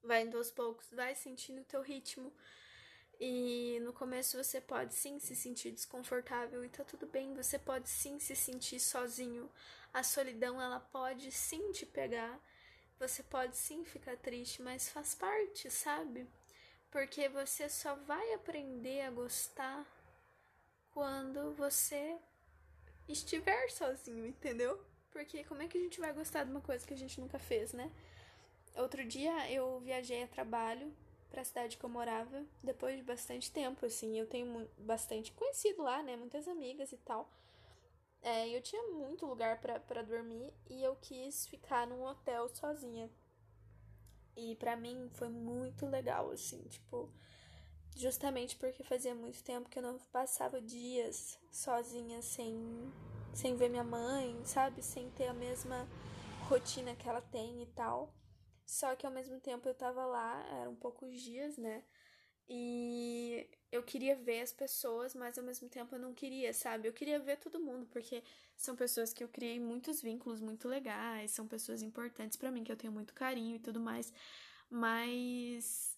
Vai 0.03 0.23
indo 0.23 0.37
aos 0.37 0.51
poucos, 0.51 0.91
vai 0.91 1.15
sentindo 1.15 1.61
o 1.61 1.65
teu 1.65 1.81
ritmo. 1.81 2.33
E 3.19 3.79
no 3.81 3.91
começo 3.91 4.41
você 4.41 4.61
pode 4.61 4.93
sim 4.93 5.19
se 5.19 5.35
sentir 5.35 5.71
desconfortável 5.71 6.63
e 6.63 6.69
tá 6.69 6.83
tudo 6.83 7.05
bem, 7.05 7.33
você 7.33 7.59
pode 7.59 7.89
sim 7.89 8.19
se 8.19 8.35
sentir 8.35 8.79
sozinho. 8.79 9.49
A 9.93 10.03
solidão 10.03 10.61
ela 10.61 10.79
pode 10.79 11.31
sim 11.31 11.71
te 11.71 11.85
pegar 11.85 12.39
você 12.99 13.23
pode 13.23 13.55
sim 13.55 13.85
ficar 13.85 14.17
triste, 14.17 14.61
mas 14.61 14.89
faz 14.89 15.15
parte, 15.15 15.71
sabe? 15.71 16.27
Porque 16.91 17.29
você 17.29 17.69
só 17.69 17.95
vai 17.95 18.33
aprender 18.33 19.01
a 19.01 19.11
gostar 19.11 19.85
quando 20.91 21.53
você 21.53 22.17
estiver 23.07 23.69
sozinho, 23.69 24.27
entendeu? 24.27 24.83
Porque 25.11 25.45
como 25.45 25.61
é 25.61 25.67
que 25.67 25.77
a 25.77 25.81
gente 25.81 25.99
vai 25.99 26.11
gostar 26.11 26.43
de 26.43 26.51
uma 26.51 26.59
coisa 26.59 26.85
que 26.85 26.93
a 26.93 26.97
gente 26.97 27.21
nunca 27.21 27.39
fez, 27.39 27.71
né? 27.71 27.89
Outro 28.75 29.05
dia 29.05 29.49
eu 29.49 29.79
viajei 29.79 30.23
a 30.23 30.27
trabalho 30.27 30.93
para 31.29 31.41
a 31.41 31.45
cidade 31.45 31.77
que 31.77 31.83
eu 31.83 31.89
morava, 31.89 32.43
depois 32.63 32.95
de 32.97 33.03
bastante 33.03 33.51
tempo, 33.51 33.85
assim, 33.85 34.17
eu 34.17 34.27
tenho 34.27 34.69
bastante 34.77 35.31
conhecido 35.31 35.83
lá, 35.83 36.01
né, 36.01 36.15
muitas 36.15 36.47
amigas 36.47 36.91
e 36.91 36.97
tal. 36.97 37.29
É, 38.21 38.49
eu 38.49 38.61
tinha 38.61 38.83
muito 38.89 39.25
lugar 39.25 39.61
para 39.61 40.01
dormir 40.01 40.53
e 40.69 40.83
eu 40.83 40.95
quis 40.95 41.47
ficar 41.47 41.87
num 41.87 42.03
hotel 42.03 42.49
sozinha. 42.49 43.09
E 44.35 44.55
para 44.55 44.75
mim 44.75 45.09
foi 45.13 45.29
muito 45.29 45.85
legal, 45.85 46.31
assim, 46.31 46.61
tipo, 46.69 47.09
justamente 47.95 48.55
porque 48.55 48.83
fazia 48.83 49.13
muito 49.13 49.43
tempo 49.43 49.69
que 49.69 49.79
eu 49.79 49.83
não 49.83 49.99
passava 50.11 50.61
dias 50.61 51.37
sozinha 51.51 52.21
sem, 52.21 52.91
sem 53.33 53.55
ver 53.55 53.69
minha 53.69 53.83
mãe, 53.83 54.39
sabe? 54.45 54.81
Sem 54.81 55.09
ter 55.11 55.27
a 55.27 55.33
mesma 55.33 55.87
rotina 56.47 56.95
que 56.95 57.07
ela 57.07 57.21
tem 57.21 57.61
e 57.61 57.65
tal. 57.67 58.13
Só 58.69 58.95
que 58.95 59.03
ao 59.05 59.11
mesmo 59.11 59.39
tempo 59.39 59.67
eu 59.67 59.73
tava 59.73 60.05
lá, 60.05 60.45
eram 60.61 60.75
poucos 60.75 61.19
dias, 61.19 61.57
né? 61.57 61.83
E 62.47 63.47
eu 63.71 63.81
queria 63.83 64.15
ver 64.15 64.41
as 64.41 64.53
pessoas, 64.53 65.15
mas 65.15 65.39
ao 65.39 65.43
mesmo 65.43 65.67
tempo 65.69 65.95
eu 65.95 65.99
não 65.99 66.13
queria, 66.13 66.53
sabe? 66.53 66.87
Eu 66.87 66.93
queria 66.93 67.19
ver 67.19 67.37
todo 67.37 67.59
mundo, 67.59 67.87
porque 67.87 68.23
são 68.55 68.75
pessoas 68.75 69.11
que 69.11 69.23
eu 69.23 69.27
criei 69.27 69.59
muitos 69.59 70.03
vínculos 70.03 70.39
muito 70.39 70.67
legais, 70.67 71.31
são 71.31 71.47
pessoas 71.47 71.81
importantes 71.81 72.37
para 72.37 72.51
mim, 72.51 72.63
que 72.63 72.71
eu 72.71 72.77
tenho 72.77 72.93
muito 72.93 73.11
carinho 73.15 73.55
e 73.55 73.59
tudo 73.59 73.79
mais. 73.79 74.13
Mas 74.69 75.97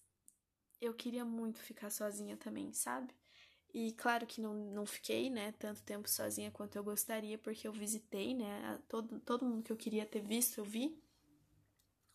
eu 0.80 0.94
queria 0.94 1.24
muito 1.26 1.60
ficar 1.60 1.90
sozinha 1.90 2.38
também, 2.38 2.72
sabe? 2.72 3.14
E 3.74 3.92
claro 3.92 4.26
que 4.26 4.40
não, 4.40 4.54
não 4.54 4.86
fiquei, 4.86 5.30
né, 5.30 5.52
tanto 5.58 5.82
tempo 5.82 6.08
sozinha 6.08 6.50
quanto 6.50 6.76
eu 6.76 6.84
gostaria, 6.84 7.38
porque 7.38 7.68
eu 7.68 7.72
visitei, 7.72 8.34
né, 8.34 8.78
todo, 8.88 9.20
todo 9.20 9.44
mundo 9.46 9.62
que 9.62 9.72
eu 9.72 9.76
queria 9.76 10.06
ter 10.06 10.22
visto, 10.22 10.58
eu 10.58 10.64
vi, 10.64 10.98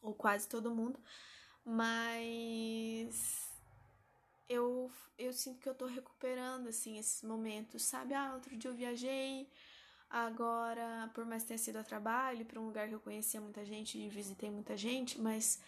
ou 0.08 0.14
quase 0.14 0.48
todo 0.48 0.74
mundo, 0.74 0.98
mas 1.66 3.52
eu, 4.48 4.90
eu 5.18 5.34
sinto 5.34 5.60
que 5.60 5.68
eu 5.68 5.76
tô 5.76 5.86
recuperando, 5.86 6.68
assim, 6.68 6.98
esses 6.98 7.22
momentos, 7.24 7.84
sabe? 7.84 8.14
Ah, 8.14 8.34
outro 8.34 8.56
dia 8.56 8.72
eu 8.72 8.76
viajei, 8.76 9.50
agora, 10.10 11.12
por 11.14 11.26
mais 11.26 11.44
que 11.44 11.50
tenha 11.50 11.58
sido 11.58 11.78
a 11.78 11.84
trabalho, 11.84 12.46
para 12.46 12.60
um 12.60 12.68
lugar 12.68 12.88
que 12.88 12.96
eu 12.96 13.00
conhecia 13.02 13.42
muita 13.42 13.66
gente 13.66 13.98
e 13.98 14.08
visitei 14.08 14.50
muita 14.50 14.78
gente, 14.78 15.20
mas 15.20 15.62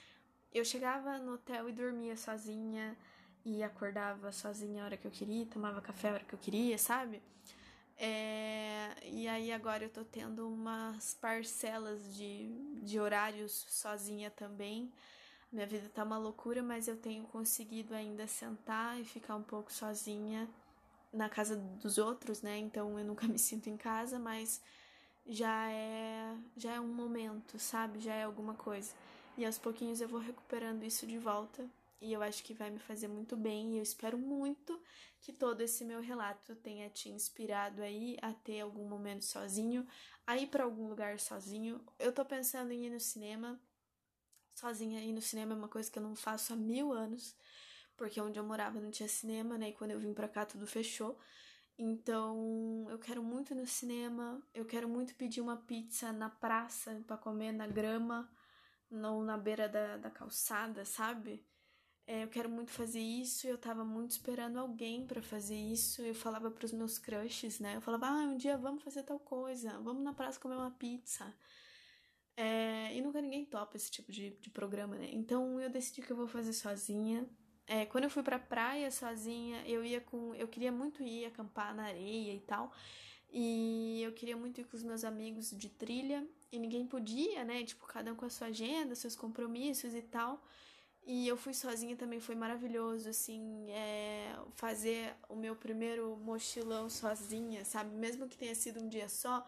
eu 0.53 0.63
chegava 0.63 1.17
no 1.19 1.33
hotel 1.33 1.67
e 1.69 1.73
dormia 1.73 2.15
sozinha, 2.15 2.97
e 3.43 3.63
acordava 3.63 4.31
sozinha 4.31 4.83
a 4.83 4.85
hora 4.85 4.97
que 4.97 5.07
eu 5.07 5.11
queria, 5.11 5.45
tomava 5.45 5.81
café 5.81 6.09
a 6.09 6.13
hora 6.13 6.23
que 6.23 6.33
eu 6.33 6.39
queria, 6.39 6.77
sabe? 6.77 7.21
É, 8.01 8.95
e 9.03 9.27
aí 9.27 9.51
agora 9.51 9.83
eu 9.83 9.89
tô 9.89 10.05
tendo 10.05 10.47
umas 10.47 11.13
parcelas 11.15 12.15
de, 12.15 12.47
de 12.81 12.97
horários 12.97 13.65
sozinha 13.69 14.31
também. 14.31 14.89
Minha 15.51 15.67
vida 15.67 15.89
tá 15.89 16.03
uma 16.03 16.17
loucura, 16.17 16.63
mas 16.63 16.87
eu 16.87 16.95
tenho 16.95 17.25
conseguido 17.25 17.93
ainda 17.93 18.25
sentar 18.27 18.99
e 19.01 19.03
ficar 19.03 19.35
um 19.35 19.43
pouco 19.43 19.71
sozinha 19.73 20.47
na 21.11 21.29
casa 21.29 21.57
dos 21.57 21.97
outros, 21.97 22.41
né? 22.41 22.57
Então 22.57 22.97
eu 22.97 23.05
nunca 23.05 23.27
me 23.29 23.39
sinto 23.39 23.69
em 23.69 23.75
casa, 23.77 24.17
mas 24.17 24.61
já 25.27 25.69
é 25.71 26.35
já 26.57 26.75
é 26.75 26.79
um 26.79 26.93
momento, 26.93 27.59
sabe? 27.59 27.99
Já 27.99 28.13
é 28.15 28.23
alguma 28.23 28.53
coisa. 28.55 28.93
E 29.37 29.45
aos 29.45 29.57
pouquinhos 29.57 30.01
eu 30.01 30.07
vou 30.07 30.19
recuperando 30.21 30.83
isso 30.85 31.05
de 31.07 31.17
volta 31.17 31.65
e 32.01 32.13
eu 32.13 32.21
acho 32.21 32.43
que 32.43 32.53
vai 32.53 32.69
me 32.69 32.79
fazer 32.79 33.07
muito 33.07 33.35
bem. 33.35 33.73
E 33.73 33.77
eu 33.77 33.83
espero 33.83 34.17
muito 34.17 34.81
que 35.19 35.33
todo 35.33 35.61
esse 35.61 35.83
meu 35.83 36.01
relato 36.01 36.55
tenha 36.55 36.89
te 36.89 37.09
inspirado 37.09 37.81
aí 37.81 38.17
a 38.21 38.33
ter 38.33 38.61
algum 38.61 38.87
momento 38.87 39.25
sozinho, 39.25 39.85
a 40.25 40.37
ir 40.37 40.47
para 40.47 40.63
algum 40.63 40.87
lugar 40.87 41.19
sozinho. 41.19 41.83
Eu 41.97 42.13
tô 42.13 42.23
pensando 42.25 42.71
em 42.71 42.85
ir 42.85 42.89
no 42.89 42.99
cinema. 42.99 43.59
Sozinha 44.53 45.01
ir 45.01 45.13
no 45.13 45.21
cinema 45.21 45.53
é 45.53 45.57
uma 45.57 45.69
coisa 45.69 45.89
que 45.91 45.97
eu 45.99 46.03
não 46.03 46.15
faço 46.15 46.53
há 46.53 46.55
mil 46.55 46.91
anos, 46.91 47.35
porque 47.95 48.19
onde 48.21 48.39
eu 48.39 48.43
morava 48.43 48.79
não 48.79 48.91
tinha 48.91 49.07
cinema, 49.07 49.57
né? 49.57 49.69
E 49.69 49.73
quando 49.73 49.91
eu 49.91 49.99
vim 49.99 50.13
pra 50.13 50.27
cá 50.27 50.45
tudo 50.45 50.67
fechou. 50.67 51.17
Então, 51.77 52.85
eu 52.89 52.99
quero 52.99 53.23
muito 53.23 53.53
ir 53.53 53.55
no 53.55 53.65
cinema, 53.65 54.41
eu 54.53 54.65
quero 54.65 54.87
muito 54.89 55.15
pedir 55.15 55.39
uma 55.39 55.55
pizza 55.55 56.11
na 56.11 56.29
praça 56.29 57.01
para 57.07 57.17
comer 57.17 57.53
na 57.53 57.67
grama, 57.67 58.29
ou 58.91 59.23
na 59.23 59.37
beira 59.37 59.69
da, 59.69 59.97
da 59.97 60.09
calçada, 60.09 60.83
sabe? 60.83 61.45
É, 62.09 62.23
eu 62.23 62.27
quero 62.27 62.49
muito 62.49 62.71
fazer 62.71 62.99
isso, 62.99 63.45
eu 63.47 63.55
tava 63.55 63.85
muito 63.85 64.09
esperando 64.09 64.57
alguém 64.57 65.05
para 65.05 65.21
fazer 65.21 65.55
isso. 65.55 66.01
Eu 66.01 66.15
falava 66.15 66.49
para 66.49 66.65
os 66.65 66.71
meus 66.73 66.97
crushes, 66.97 67.59
né? 67.59 67.75
Eu 67.75 67.81
falava, 67.81 68.07
ah, 68.07 68.23
um 68.23 68.35
dia 68.35 68.57
vamos 68.57 68.83
fazer 68.83 69.03
tal 69.03 69.19
coisa, 69.19 69.77
vamos 69.81 70.01
na 70.03 70.11
praça 70.11 70.39
comer 70.39 70.55
uma 70.55 70.71
pizza. 70.71 71.31
É, 72.35 72.95
e 72.95 73.01
nunca 73.01 73.21
ninguém 73.21 73.45
topa 73.45 73.77
esse 73.77 73.91
tipo 73.91 74.11
de, 74.11 74.31
de 74.41 74.49
programa, 74.49 74.97
né? 74.97 75.07
Então 75.11 75.61
eu 75.61 75.69
decidi 75.69 76.01
que 76.01 76.11
eu 76.11 76.15
vou 76.17 76.25
fazer 76.27 76.51
sozinha. 76.51 77.29
É, 77.67 77.85
quando 77.85 78.05
eu 78.05 78.09
fui 78.09 78.23
pra 78.23 78.39
praia 78.39 78.89
sozinha, 78.89 79.63
eu 79.67 79.85
ia 79.85 80.01
com. 80.01 80.33
Eu 80.33 80.47
queria 80.47 80.71
muito 80.71 81.03
ir 81.03 81.25
acampar 81.25 81.75
na 81.75 81.83
areia 81.83 82.33
e 82.33 82.39
tal. 82.39 82.71
E 83.31 84.01
eu 84.01 84.13
queria 84.13 84.35
muito 84.35 84.59
ir 84.59 84.63
com 84.65 84.75
os 84.75 84.81
meus 84.81 85.03
amigos 85.03 85.51
de 85.51 85.69
trilha. 85.69 86.27
E 86.51 86.57
ninguém 86.57 86.87
podia, 86.87 87.43
né? 87.43 87.63
Tipo, 87.63 87.85
cada 87.85 88.11
um 88.11 88.15
com 88.15 88.25
a 88.25 88.29
sua 88.31 88.47
agenda, 88.47 88.95
seus 88.95 89.15
compromissos 89.15 89.93
e 89.93 90.01
tal. 90.01 90.43
E 91.05 91.27
eu 91.27 91.35
fui 91.35 91.53
sozinha 91.53 91.95
também, 91.95 92.19
foi 92.19 92.35
maravilhoso, 92.35 93.09
assim, 93.09 93.69
é, 93.71 94.35
fazer 94.55 95.15
o 95.27 95.35
meu 95.35 95.55
primeiro 95.55 96.15
mochilão 96.17 96.89
sozinha, 96.89 97.65
sabe? 97.65 97.95
Mesmo 97.95 98.27
que 98.27 98.37
tenha 98.37 98.53
sido 98.53 98.79
um 98.79 98.87
dia 98.87 99.09
só, 99.09 99.45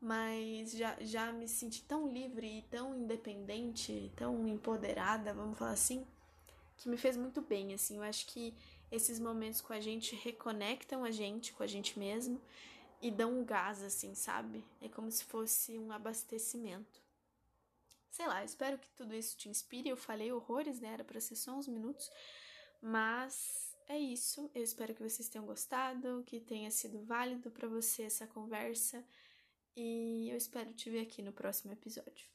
mas 0.00 0.72
já, 0.72 0.96
já 1.00 1.32
me 1.32 1.48
senti 1.48 1.82
tão 1.84 2.08
livre 2.08 2.58
e 2.58 2.62
tão 2.62 2.94
independente, 2.94 4.12
tão 4.14 4.46
empoderada, 4.46 5.32
vamos 5.32 5.58
falar 5.58 5.72
assim, 5.72 6.06
que 6.76 6.88
me 6.88 6.96
fez 6.96 7.16
muito 7.16 7.40
bem, 7.40 7.72
assim. 7.74 7.96
Eu 7.96 8.02
acho 8.02 8.26
que 8.26 8.54
esses 8.90 9.18
momentos 9.18 9.60
com 9.60 9.72
a 9.72 9.80
gente 9.80 10.14
reconectam 10.16 11.04
a 11.04 11.10
gente 11.10 11.52
com 11.52 11.62
a 11.62 11.66
gente 11.66 11.98
mesmo 11.98 12.40
e 13.00 13.10
dão 13.10 13.40
um 13.40 13.44
gás, 13.44 13.82
assim, 13.82 14.14
sabe? 14.14 14.64
É 14.82 14.88
como 14.88 15.10
se 15.10 15.24
fosse 15.24 15.78
um 15.78 15.92
abastecimento. 15.92 16.99
Sei 18.10 18.26
lá, 18.26 18.44
espero 18.44 18.78
que 18.78 18.90
tudo 18.90 19.14
isso 19.14 19.36
te 19.36 19.48
inspire. 19.48 19.88
Eu 19.88 19.96
falei 19.96 20.32
horrores, 20.32 20.80
né? 20.80 20.92
Era 20.92 21.04
pra 21.04 21.20
ser 21.20 21.36
só 21.36 21.52
uns 21.52 21.68
minutos. 21.68 22.10
Mas 22.82 23.76
é 23.88 23.98
isso. 23.98 24.50
Eu 24.54 24.62
espero 24.62 24.94
que 24.94 25.02
vocês 25.02 25.28
tenham 25.28 25.46
gostado, 25.46 26.22
que 26.26 26.40
tenha 26.40 26.70
sido 26.70 27.02
válido 27.04 27.50
para 27.50 27.68
você 27.68 28.02
essa 28.02 28.26
conversa. 28.26 29.04
E 29.76 30.28
eu 30.30 30.36
espero 30.36 30.72
te 30.74 30.90
ver 30.90 31.00
aqui 31.00 31.22
no 31.22 31.32
próximo 31.32 31.72
episódio. 31.72 32.26